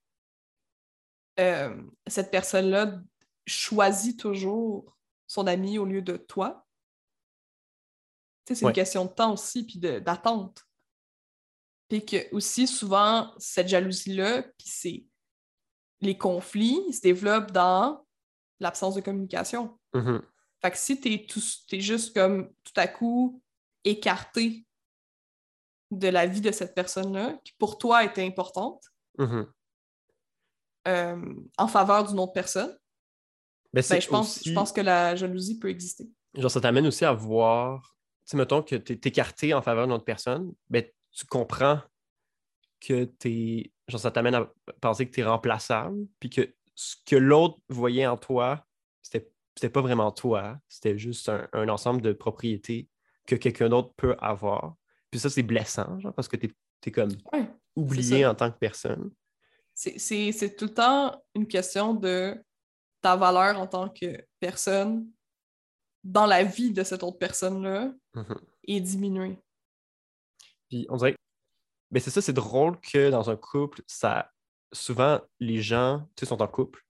[1.39, 2.99] euh, cette personne-là
[3.45, 6.65] choisit toujours son ami au lieu de toi.
[8.47, 8.69] C'est Ouais.
[8.71, 10.63] une question de temps aussi, puis d'attente.
[11.89, 15.05] Puis que aussi, souvent, cette jalousie-là, puis c'est
[16.01, 18.05] les conflits, ils se développent dans
[18.59, 19.77] l'absence de communication.
[19.93, 20.21] Mhm.
[20.61, 23.41] Fait que si t'es, tout, t'es juste comme tout à coup
[23.83, 24.65] écarté
[25.91, 28.83] de la vie de cette personne-là, qui pour toi était importante,
[29.17, 29.47] Mhm.
[30.87, 32.77] euh, en faveur d'une autre personne,
[33.73, 36.09] Ben, ben, je, pense, aussi- je pense que la jalousie peut exister.
[36.33, 37.95] Genre, ça t'amène aussi à voir,
[38.25, 41.81] tu sais, mettons que tu es écarté en faveur d'une autre personne, ben, tu comprends
[42.79, 43.71] que t'es.
[43.87, 48.05] Genre, ça t'amène à penser que tu es remplaçable, puis que ce que l'autre voyait
[48.07, 48.65] en toi,
[49.01, 52.89] c'était c'était pas vraiment toi, c'était juste un, un ensemble de propriétés
[53.25, 54.75] que quelqu'un d'autre peut avoir.
[55.09, 56.53] Puis ça, c'est blessant, genre, parce que tu
[56.85, 59.11] es, comme Ouais, oublié en tant que personne.
[59.73, 62.35] C'est, c'est- c'est tout le temps une question de
[63.01, 65.09] ta valeur en tant que personne
[66.03, 68.35] dans la vie de cette autre personne-là Mhm.
[68.67, 69.39] est diminuée.
[70.69, 71.17] Puis on dirait que
[71.91, 74.31] ben c'est ça, c'est drôle que dans un couple, ça
[74.73, 76.83] souvent les gens sont en couple.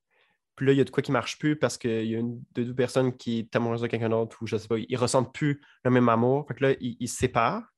[0.55, 2.43] Puis là, il y a de quoi qui marche plus parce qu'il y a une
[2.53, 5.33] de deux personnes qui est amoureuse de quelqu'un d'autre ou je sais pas, ils ressentent
[5.33, 6.47] plus le même amour.
[6.47, 7.71] Fait que là, ils, ils se séparent.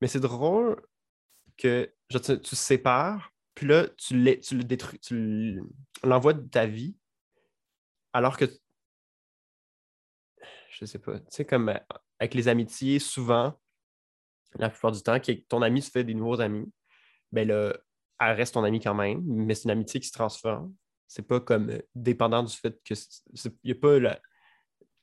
[0.00, 0.82] Mais c'est drôle
[1.56, 5.62] que tu, tu sépares, puis là, tu, tu le détruis, tu
[6.02, 6.96] l'envoies de ta vie,
[8.12, 8.44] alors que
[10.70, 11.78] je sais pas, tu sais, comme euh,
[12.18, 13.58] avec les amitiés, souvent,
[14.58, 16.70] la plupart du temps, que ton ami se fait des nouveaux amis,
[17.32, 17.76] ben là,
[18.20, 20.74] elle reste ton ami quand même, mais c'est une amitié qui se transforme.
[21.06, 24.20] C'est pas comme euh, dépendant du fait que il n'y a pas la,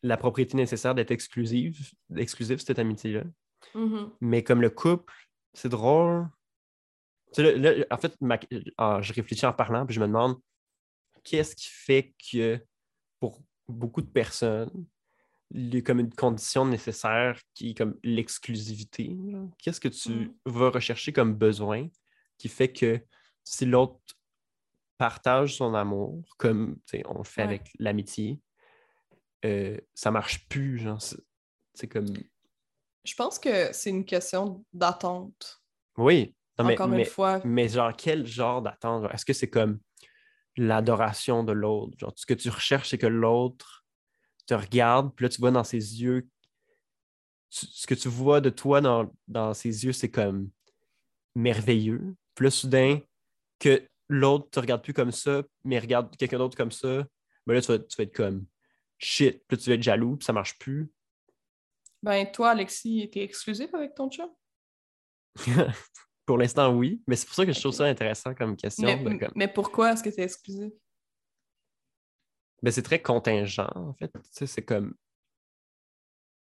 [0.01, 3.23] la propriété nécessaire d'être exclusive, exclusive cette amitié-là.
[3.75, 4.11] Mhm.
[4.21, 5.13] Mais comme le couple,
[5.53, 6.27] c'est drôle.
[7.37, 8.39] Là, là, en fait, ma-
[8.77, 10.39] ah, je réfléchis en parlant, puis je me demande
[11.23, 12.59] qu'est-ce qui fait que
[13.19, 14.85] pour beaucoup de personnes,
[15.85, 19.15] comme une condition nécessaire qui est comme l'exclusivité.
[19.59, 20.33] Qu'est-ce que tu Mm.
[20.45, 21.87] vas rechercher comme besoin
[22.37, 22.99] qui fait que
[23.43, 23.99] si l'autre
[24.97, 27.47] partage son amour, comme on le fait Ouais.
[27.47, 28.39] avec l'amitié,
[29.45, 30.77] euh, ça marche plus.
[30.79, 30.99] genre,
[31.75, 32.07] C'est comme.
[33.03, 35.61] Je pense que c'est une question d'attente.
[35.97, 39.11] Oui, non, mais, Encore mais- une fois, Mais genre, quel genre d'attente?
[39.11, 39.79] Est-ce que c'est comme
[40.55, 41.97] l'adoration de l'autre?
[41.99, 43.82] Genre, ce que tu recherches, c'est que l'autre
[44.45, 46.27] te regarde, puis là, tu vois dans ses yeux.
[47.49, 50.49] tu- ce que tu vois de toi dans, dans ses yeux, c'est comme
[51.35, 52.15] merveilleux.
[52.35, 52.99] Puis là, soudain,
[53.59, 57.05] que l'autre te regarde plus comme ça, mais regarde quelqu'un d'autre comme ça,
[57.45, 58.45] ben là, tu vas, tu vas être comme
[58.97, 59.43] shit.
[59.47, 60.91] Puis là, tu vas être jaloux, puis ça marche plus.
[62.01, 64.29] ben toi, Alexis, t'es exclusif avec ton chum?
[66.25, 67.01] Pour l'instant, oui.
[67.07, 68.87] Mais c'est pour ça que je trouve ça intéressant comme question.
[68.87, 70.71] Mais, de comme- mais pourquoi est-ce que t'es exclusif?
[72.63, 74.07] Ben, c'est très contingent, en fait.
[74.07, 74.95] Tu sais, c'est comme.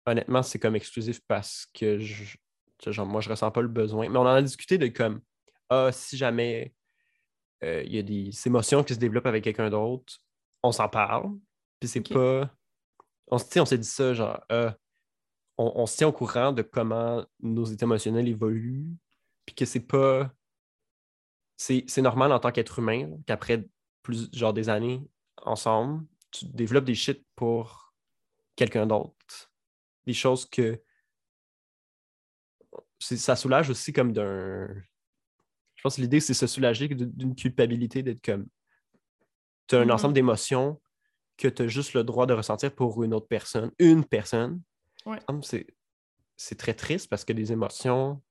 [0.06, 2.38] Honnêtement, c'est comme exclusif parce que je...
[2.88, 4.08] genre, moi, je ressens pas le besoin.
[4.08, 5.22] Mais on en a discuté de comme
[5.70, 6.74] Ah, si jamais
[7.66, 10.20] euh, il y a des émotions qui se développent avec quelqu'un d'autre,
[10.64, 11.38] on s'en parle.
[11.82, 12.50] Puis c'est pas.
[13.30, 14.72] On, on s'est dit ça, genre, euh,
[15.58, 18.88] on, on se tient au courant de comment nos états émotionnels évoluent.
[19.46, 20.32] Puis que c'est pas.
[21.58, 23.68] C'est normal en tant qu'être humain qu'après
[24.04, 25.02] plus genre des années
[25.48, 27.94] ensemble, tu développes des shit pour
[28.56, 29.52] quelqu'un d'autre.
[30.06, 30.82] Des choses que
[33.00, 34.68] ça soulage aussi comme d'un.
[35.76, 38.48] Je pense que l'idée, c'est se soulager d'une culpabilité d'être comme.
[39.68, 39.92] Tu as un Mhm.
[39.92, 40.82] ensemble d'émotions
[41.38, 44.62] que tu as juste le droit de ressentir pour une autre personne, une personne.
[45.06, 45.20] Ouais.
[46.36, 48.22] C'est très triste parce que les émotions,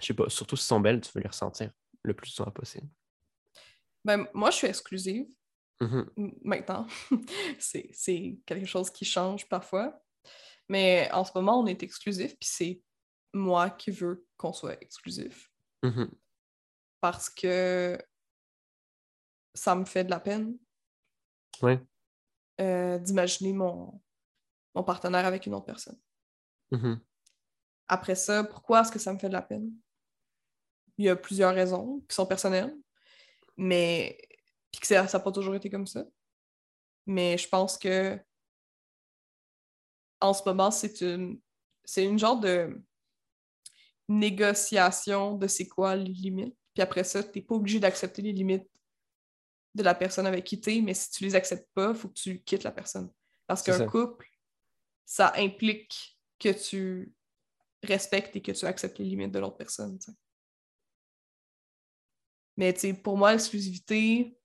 [0.00, 2.50] je sais pas, surtout si elles sont belles, tu veux les ressentir le plus souvent
[2.50, 2.88] possible.
[4.04, 5.26] Ben, moi, je suis exclusive
[5.80, 6.10] Mhm.
[6.16, 6.86] m- maintenant.
[7.58, 10.02] c'est quelque chose qui change parfois.
[10.68, 12.82] Mais en ce moment, on est exclusif, puis c'est
[13.32, 15.50] moi qui veux qu'on soit exclusif.
[15.82, 16.10] Mhm.
[17.00, 17.98] Parce que
[19.54, 20.56] ça me fait de la peine
[21.62, 21.80] Ouais.
[22.60, 24.00] euh, d'imaginer mon,
[24.74, 25.98] mon partenaire avec une autre personne.
[26.70, 27.00] Mhm.
[27.88, 29.72] Après ça, pourquoi est-ce que ça me fait de la peine?
[30.98, 32.76] Il y a plusieurs raisons qui sont personnelles,
[33.56, 34.18] mais
[34.70, 36.04] puis que ça n'a pas toujours été comme ça.
[37.06, 38.18] Mais je pense que
[40.20, 41.40] en ce moment, c'est une
[41.84, 42.80] c'est une genre de
[44.08, 46.56] négociation de c'est quoi les limites.
[46.74, 48.68] Puis après ça, tu n'es pas obligé d'accepter les limites
[49.74, 52.08] de la personne avec qui tu es, mais si tu les acceptes pas, il faut
[52.08, 53.10] que tu quittes la personne.
[53.46, 54.28] Parce qu'un couple,
[55.04, 57.12] ça implique que tu
[57.82, 59.98] respectes et que tu acceptes les limites de l'autre personne.
[59.98, 60.16] tu sais.
[62.56, 64.38] Mais tu sais, pour moi, l'exclusivité,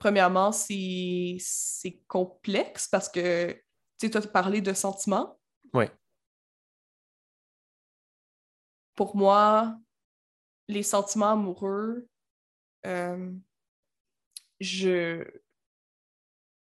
[0.00, 5.38] premièrement, c'est c'est complexe parce que tu sais, toi, tu as parlé de sentiments.
[5.72, 5.92] Ouais.
[9.00, 9.78] pour moi,
[10.68, 12.06] les sentiments amoureux,
[12.84, 13.32] euh,
[14.60, 15.24] je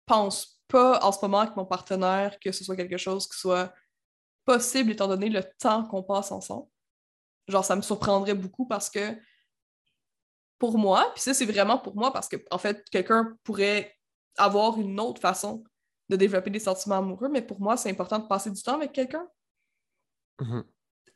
[0.07, 3.75] pense pas en ce moment avec mon partenaire que ce soit quelque chose qui soit
[4.47, 6.71] possible étant donné le temps qu'on passe ensemble.
[7.49, 9.15] Genre, ça me surprendrait beaucoup parce que
[10.63, 13.99] pour moi, puis ça, c'est vraiment pour moi parce que, en fait, quelqu'un pourrait
[14.37, 15.65] avoir une autre façon
[16.09, 18.93] de développer des sentiments amoureux, mais pour moi, c'est important de passer du temps avec
[18.93, 19.29] quelqu'un.
[20.39, 20.65] Mhm.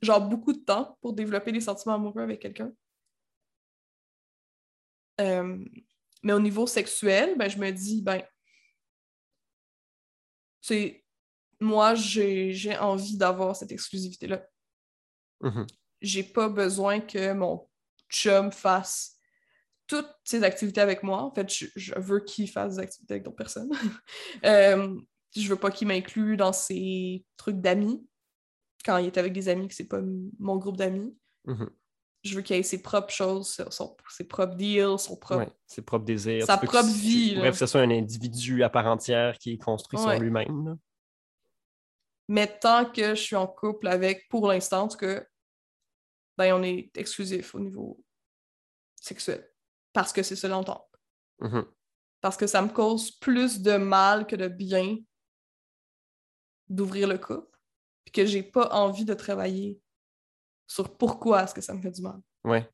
[0.03, 2.73] Genre, beaucoup de temps pour développer des sentiments amoureux avec quelqu'un.
[5.21, 5.65] Euh,
[6.25, 8.25] mais au niveau sexuel, ben, je me dis, ben,
[10.61, 11.05] c'est
[11.61, 14.45] moi, j'ai envie d'avoir cette exclusivité-là.
[15.41, 15.69] Mhm.
[16.01, 17.71] J'ai pas besoin que mon
[18.11, 19.16] chum fasse
[19.87, 21.23] toutes ses activités avec moi.
[21.23, 23.71] En fait, je, veux qu'il fasse des activités avec d'autres personnes.
[24.45, 24.95] euh,
[25.35, 28.07] je veux pas qu'il m'inclue dans ses trucs d'amis.
[28.85, 30.01] Quand il est avec des amis, que c'est pas
[30.39, 31.17] mon groupe d'amis.
[31.45, 31.71] Mhm.
[32.25, 33.63] Je veux qu'il ait ses propres choses,
[34.11, 35.53] ses propres deals, son propre...
[35.67, 36.45] ses propres désirs.
[36.45, 37.37] Sa propre vie.
[37.37, 40.77] Bref, que ce soit un individu à part entière qui est construit sur lui-même.
[42.29, 45.25] Mais tant que je suis en couple avec, pour l'instant, que
[46.37, 48.03] ben, on est exclusif au niveau
[49.01, 49.49] sexuel
[49.97, 50.87] parce que c'est ça longtemps.
[51.41, 51.67] Mm-hmm.
[52.21, 54.99] Parce que ça me cause plus de mal que de bien
[56.69, 57.59] d'ouvrir le couple,
[58.05, 59.81] puis que j'ai pas envie de travailler
[60.67, 62.21] sur pourquoi est-ce que ça me fait du mal.
[62.45, 62.71] Ouais.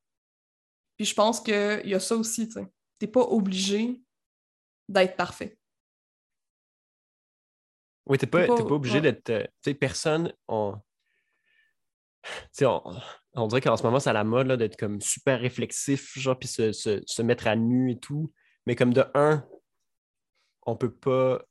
[0.96, 2.66] Puis je pense qu'il y a ça aussi, tu sais.
[2.98, 4.02] T'es pas obligé
[4.88, 5.56] d'être parfait.
[8.06, 9.30] Oui, t'es pas, pas, obligé d'être.
[9.30, 10.34] Euh, tu sais, personne.
[10.48, 10.76] On...
[12.62, 13.00] on,
[13.34, 16.48] on dirait qu'en ce moment, c'est à la mode d'être comme super réflexif, genre, puis
[16.48, 18.32] se, mettre à nu et tout.
[18.66, 19.44] Mais comme de un,
[20.66, 21.42] on peut pas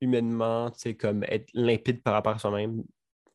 [0.00, 2.84] humainement, tu sais, comme être limpide par rapport à soi-même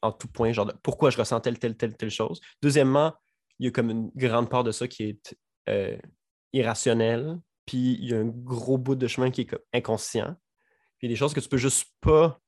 [0.02, 2.42] en tout point, genre pourquoi je ressens telle, telle, telle, telle chose.
[2.62, 3.14] Deuxièmement,
[3.60, 5.38] il y a comme une grande part de ça qui est
[5.70, 5.98] euh,
[6.52, 10.36] irrationnel, puis il y a un gros bout de chemin qui est inconscient.
[11.00, 12.40] Puis des choses que tu peux juste pas,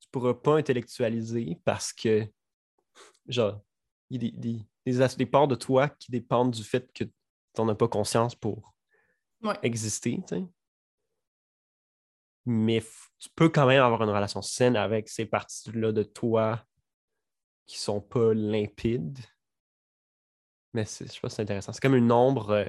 [0.00, 2.26] tu pourras pas intellectualiser parce que,
[3.28, 3.62] genre,
[4.10, 4.30] il y a
[4.86, 7.12] des, des, parts de toi qui dépendent du fait que tu
[7.58, 8.74] n'en as pas conscience pour
[9.62, 10.20] exister.
[12.44, 12.82] Mais
[13.18, 16.64] tu peux quand même avoir une relation saine avec ces parties-là de toi
[17.66, 19.18] qui sont pas limpides.
[20.72, 21.72] Mais je sais pas si c'est intéressant.
[21.72, 22.64] C'est comme une ombre euh,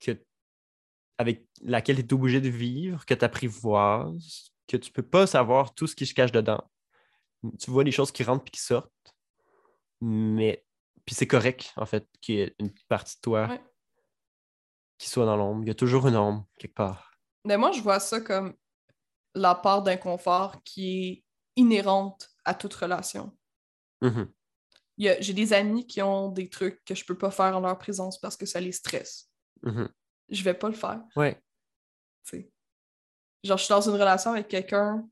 [0.00, 0.20] que,
[1.18, 5.74] avec laquelle tu es obligé de vivre, que tu apprivoises, que tu peux pas savoir
[5.74, 6.62] tout ce qui se cache dedans.
[7.60, 8.90] Tu vois les choses qui rentrent et qui sortent
[10.00, 10.64] mais
[11.08, 13.48] puis c'est correct, en fait, qu'il y ait une partie de toi
[14.98, 15.62] qui soit dans l'ombre.
[15.64, 17.12] Il y a toujours une ombre, quelque part.
[17.46, 18.54] Mais moi, je vois ça comme
[19.34, 21.24] la part d'inconfort qui est
[21.56, 23.34] inhérente à toute relation.
[24.02, 24.28] Mm-hmm.
[25.20, 28.20] J'ai des amis qui ont des trucs que je peux pas faire en leur présence
[28.20, 29.30] parce que ça les stresse.
[29.62, 29.88] Mm-hmm.
[30.28, 31.00] Je vais pas le faire.
[31.16, 31.42] Ouais.
[33.44, 35.08] Genre, je suis dans une relation avec quelqu'un.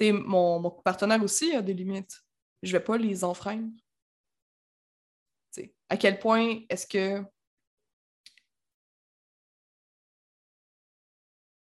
[0.00, 2.25] Mon, mon partenaire aussi a des limites
[2.62, 3.72] je vais pas les enfreindre.
[5.88, 7.24] à quel point est-ce que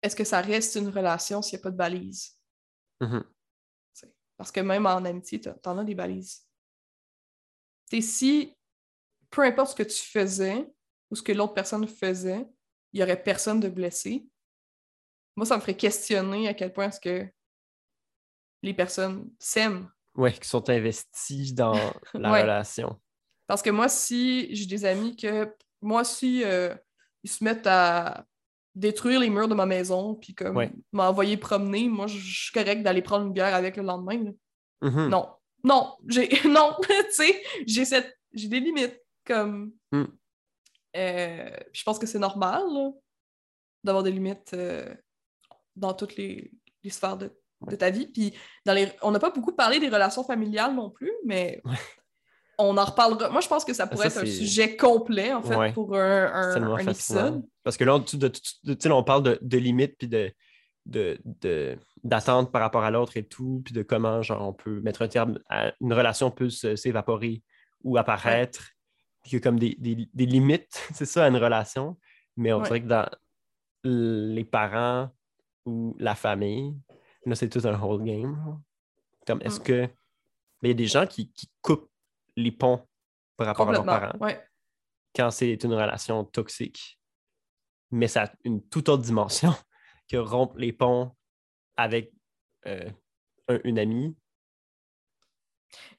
[0.01, 2.37] est-ce que ça reste une relation s'il n'y a pas de balises?
[3.01, 3.23] Mm-hmm.
[4.37, 6.47] Parce que même en amitié, tu en as des balises.
[7.85, 8.57] T'sais, si,
[9.29, 10.67] peu importe ce que tu faisais
[11.11, 12.47] ou ce que l'autre personne faisait,
[12.91, 14.27] il n'y aurait personne de blessé,
[15.35, 17.31] moi, ça me ferait questionner à quel point est-ce que
[18.63, 21.75] les personnes s'aiment oui, qui sont investis dans
[22.13, 22.99] la relation.
[23.47, 26.73] Parce que moi, si j'ai des amis que, moi, si euh,
[27.23, 28.25] ils se mettent à
[28.75, 33.01] détruire les murs de ma maison, puis comme m'envoyer promener, moi, je suis correct d'aller
[33.01, 34.31] prendre une bière avec le lendemain.
[34.81, 35.09] Mm-hmm.
[35.09, 35.29] Non.
[35.63, 36.29] Non, j'ai.
[36.47, 38.17] Non, tu sais, j'ai cette.
[38.33, 38.99] J'ai des limites.
[39.25, 39.73] Comme.
[39.91, 40.05] Mm.
[40.97, 42.63] Euh, je pense que c'est normal
[43.83, 44.93] d'avoir des limites euh,
[45.75, 46.51] dans toutes les,
[46.83, 47.31] les sphères de
[47.67, 48.07] de ta vie.
[48.07, 48.33] Puis
[48.65, 48.91] dans les...
[49.01, 51.61] on n'a pas beaucoup parlé des relations familiales non plus, mais
[52.57, 53.29] on en reparlera.
[53.29, 57.43] Moi, je pense que ça pourrait être un sujet complet, en fait, pour un, épisode.
[57.63, 57.99] Parce que là,
[58.95, 61.17] on parle de, limites puis de,
[62.03, 65.07] d'attente par rapport à l'autre et tout, puis de comment genre, on peut mettre un
[65.07, 67.43] terme à une relation peut s'évaporer
[67.83, 68.71] ou apparaître.
[69.23, 71.97] Puis il y a comme des, des limites, c'est ça, à une relation.
[72.37, 73.09] Mais on dirait que dans
[73.83, 75.09] les parents
[75.65, 76.75] ou la famille,
[77.25, 78.61] Là, c'est tout un whole game.
[79.25, 79.63] Comme, est-ce mm.
[79.63, 79.89] que.
[80.61, 81.89] Mais il y a des gens qui, coupent
[82.35, 82.87] les ponts
[83.35, 84.17] par rapport à leurs parents
[85.15, 86.99] quand c'est une relation toxique.
[87.91, 89.53] Mais ça a une toute autre dimension
[90.09, 91.15] que rompre les ponts
[91.75, 92.13] avec
[92.65, 92.89] euh,
[93.63, 94.15] une amie.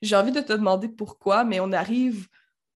[0.00, 2.28] J'ai envie de te demander pourquoi, mais on arrive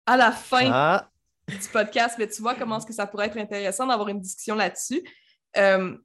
[0.06, 1.10] à la fin Ah,
[1.48, 4.54] du podcast, mais tu vois comment est-ce que ça pourrait être intéressant d'avoir une discussion
[4.54, 5.02] là-dessus.
[5.56, 5.96] Euh,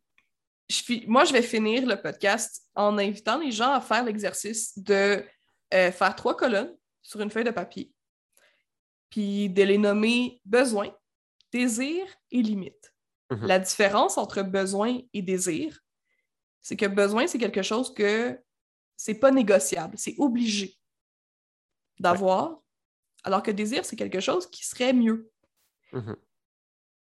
[0.69, 5.25] je moi, je vais finir le podcast en invitant les gens à faire l'exercice de
[5.73, 7.91] euh, faire trois colonnes sur une feuille de papier,
[9.09, 10.95] puis de les nommer besoin,
[11.51, 12.93] désir et limite.
[13.31, 13.47] Mhm.
[13.47, 15.79] La différence entre besoin et désir,
[16.61, 18.39] c'est que besoin, c'est quelque chose que
[18.95, 20.77] c'est pas négociable, c'est obligé
[21.99, 22.61] d'avoir,
[23.23, 25.31] alors que désir, c'est quelque chose qui serait mieux
[25.93, 26.15] mhm,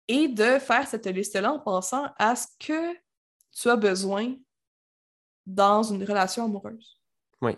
[0.08, 2.96] et de faire cette liste-là en pensant à ce que
[3.52, 4.34] tu as besoin
[5.46, 7.00] dans une relation amoureuse.
[7.40, 7.52] Oui.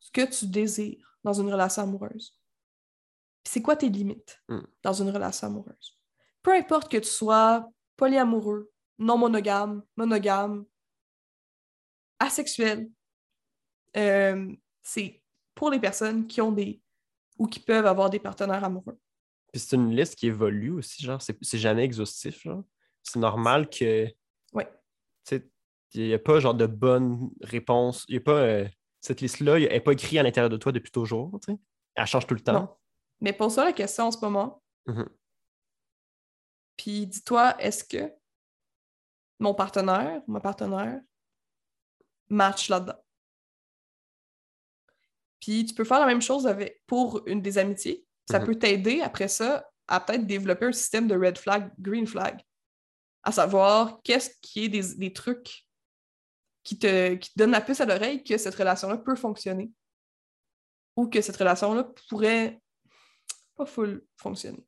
[0.00, 2.38] Ce que tu désires dans une relation amoureuse.
[3.44, 4.60] C'est quoi tes limites Mm.
[4.82, 5.98] dans une relation amoureuse?
[6.42, 10.64] Peu importe que tu sois polyamoureux, non monogame, monogame,
[12.18, 12.90] asexuel,
[13.96, 15.22] euh, c'est
[15.54, 16.80] pour les personnes qui ont des
[17.38, 18.98] ou qui peuvent avoir des partenaires amoureux.
[19.52, 22.64] Puis c'est une liste qui évolue aussi, genre, c'est jamais exhaustif, genre.
[23.02, 24.12] C'est normal que,
[25.32, 28.04] il n'y a pas genre de bonne réponse.
[28.08, 28.68] Il a pas, euh,
[29.00, 31.38] cette liste-là, elle n'est pas écrite à l'intérieur de toi depuis toujours.
[31.94, 32.52] Elle change tout le temps.
[32.52, 32.76] Non.
[33.20, 34.62] Mais pose-toi la question en ce moment.
[34.86, 35.08] Mhm.
[36.76, 38.12] Puis dis-toi, est-ce que
[39.40, 41.00] mon partenaire, ma partenaire,
[42.28, 42.98] match là-dedans?
[45.40, 48.06] Puis tu peux faire la même chose avec, pour une des amitiés.
[48.30, 48.46] Ça Mhm.
[48.46, 52.40] peut t'aider après ça à peut-être développer un système de red flag, green flag.
[53.22, 55.66] À savoir, qu'est-ce qui est des, des trucs
[56.62, 59.70] qui te, qui donnent la puce à l'oreille que cette relation-là peut fonctionner.
[60.96, 62.60] Ou que cette relation-là pourrait
[63.56, 64.66] pas full fonctionner.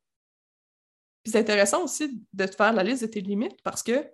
[1.23, 4.11] Puis c'est intéressant aussi de te faire la liste de tes limites parce que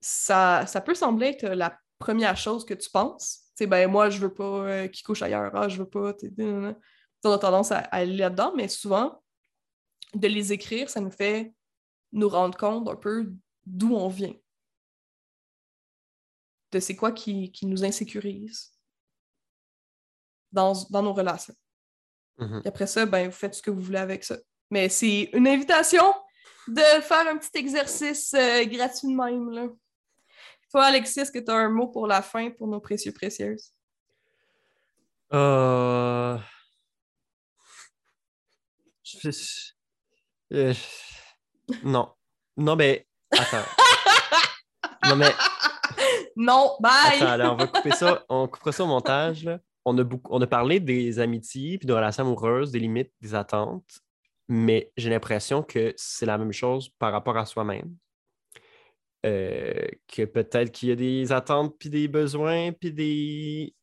[0.00, 3.50] ça, ça peut sembler être la première chose que tu penses.
[3.56, 6.14] Sais, ben moi, je veux pas euh, qu'il couche ailleurs, ah, je veux pas.
[7.24, 9.20] On a tendance à aller là-dedans, mais souvent,
[10.14, 11.52] de les écrire, ça nous fait
[12.12, 13.30] nous rendre compte un peu
[13.66, 14.34] d'où on vient.
[16.72, 18.72] De c'est quoi qui, qui nous insécurise
[20.52, 21.54] dans, dans nos relations.
[22.38, 22.60] Mhm.
[22.60, 24.36] Puis après ça, ben, vous faites ce que vous voulez avec ça.
[24.70, 26.14] Mais c'est une invitation
[26.66, 29.50] de faire un petit exercice euh, gratuit de même.
[29.50, 29.68] Là.
[30.70, 33.72] Toi, Alexis, est-ce que tu as un mot pour la fin pour nos précieux précieuses?
[35.32, 36.38] Euh...
[39.02, 39.72] je- je-
[40.52, 40.74] euh,
[41.84, 42.10] Non.
[42.56, 43.06] Non, mais.
[43.30, 43.68] Attends.
[45.08, 45.30] non, mais.
[46.36, 47.20] Non, bye!
[47.20, 48.24] Attends, là, on va couper ça.
[48.28, 49.44] On coupera ça au montage.
[49.44, 49.58] là.
[49.84, 50.30] On, a beaucoup...
[50.32, 54.00] on a parlé des amitiés, puis de relations amoureuses, des limites, des attentes.
[54.48, 57.96] Mais j'ai l'impression que c'est la même chose par rapport à soi-même.
[59.26, 63.74] Euh, que peut-être qu'il y a des attentes, puis des besoins, puis des,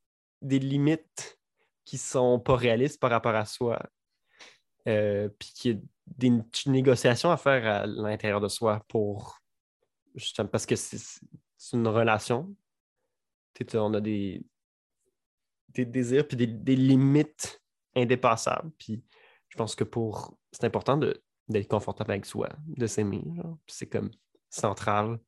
[0.42, 1.40] des limites
[1.84, 3.82] qui sont pas réalistes par rapport à soi.
[4.88, 6.32] Euh, puis qu'il y a des
[6.68, 9.40] négociations à faire à l'intérieur de soi pour.
[10.16, 11.20] Justement, parce que c'est
[11.74, 12.56] une relation.
[13.74, 14.46] On a des,
[15.70, 17.62] des désirs puis des, des limites
[17.96, 18.72] indépassables.
[18.78, 19.04] Puis
[19.50, 20.38] je pense que pour.
[20.52, 23.24] C'est important d'être confortable avec soi, de s'aimer.
[23.68, 24.12] C'est comme
[24.50, 25.20] central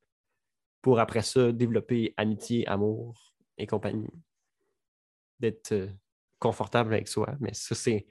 [0.82, 4.10] pour après ça développer amitié, amour et compagnie.
[5.40, 5.88] D'être euh,
[6.40, 7.36] confortable avec soi.
[7.40, 8.08] Mais ça, c'est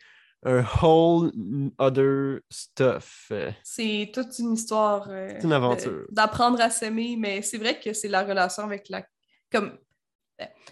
[0.48, 1.30] un whole
[1.78, 3.32] other stuff.
[3.64, 5.08] C'est toute une histoire.
[5.10, 6.06] euh, C'est une aventure.
[6.10, 9.04] D'apprendre à s'aimer, mais c'est vrai que c'est la relation avec la.
[9.50, 9.76] Comme.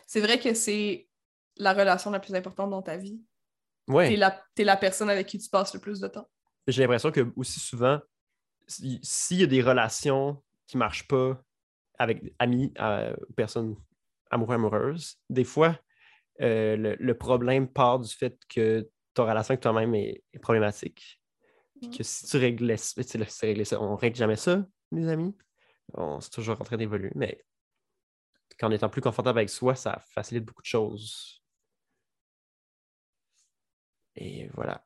[0.07, 1.09] C'est vrai que c'est
[1.57, 3.20] la relation la plus importante dans ta vie.
[3.89, 4.09] Ouais.
[4.11, 6.29] T'es la, t'es la personne avec qui tu passes le plus de temps.
[6.66, 8.01] j'ai l'impression que aussi souvent,
[8.66, 11.41] si- s'il y a des relations qui ne marchent pas
[11.99, 13.77] avec amis, euh, personnes
[14.31, 15.79] amoureux, amoureuses, des fois,
[16.41, 21.21] euh, le, le problème part du fait que ta relation avec toi-même est, est problématique.
[21.81, 22.65] Puis que si tu tu
[23.19, 25.37] là, c'est réglé ça, on règle jamais ça, les amis.
[25.95, 27.45] On c'est toujours en train d'évoluer, mais
[28.59, 31.43] qu'en étant plus confortable avec soi, ça facilite beaucoup de choses.
[34.17, 34.85] Et voilà.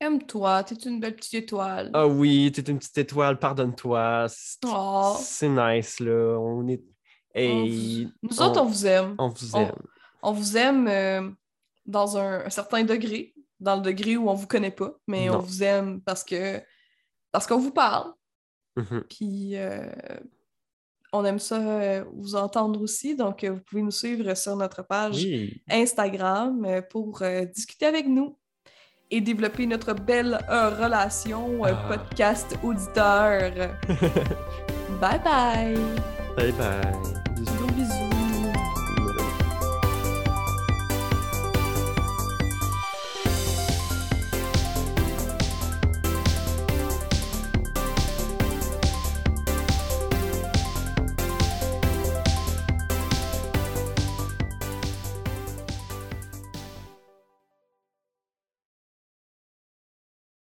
[0.00, 1.90] Aime-toi, t'es une belle petite étoile.
[1.92, 4.26] Ah oui, t'es une petite étoile, pardonne-toi.
[4.28, 5.16] C'est Oh.
[5.48, 6.38] nice, là.
[6.38, 6.82] On est.
[7.34, 9.14] Hey, Nous autres, on vous aime.
[9.18, 9.82] on vous on- aime.
[10.22, 11.30] On vous aime euh,
[11.88, 15.40] dans un, un certain degré, dans le degré où on vous connaît pas, mais on
[15.40, 16.60] vous aime parce que
[17.32, 18.12] parce qu'on vous parle.
[18.76, 19.04] Mhm.
[19.10, 19.86] Puis euh,
[21.12, 23.16] on aime ça euh, vous entendre aussi.
[23.16, 25.62] Donc, euh, vous pouvez nous suivre sur notre page Oui.
[25.68, 27.22] Instagram pour
[27.54, 28.38] discuter avec nous
[29.10, 31.74] et développer notre belle relation Ah.
[31.88, 33.70] podcast auditeur.
[35.00, 35.76] bye bye!
[36.36, 37.27] Bye bye.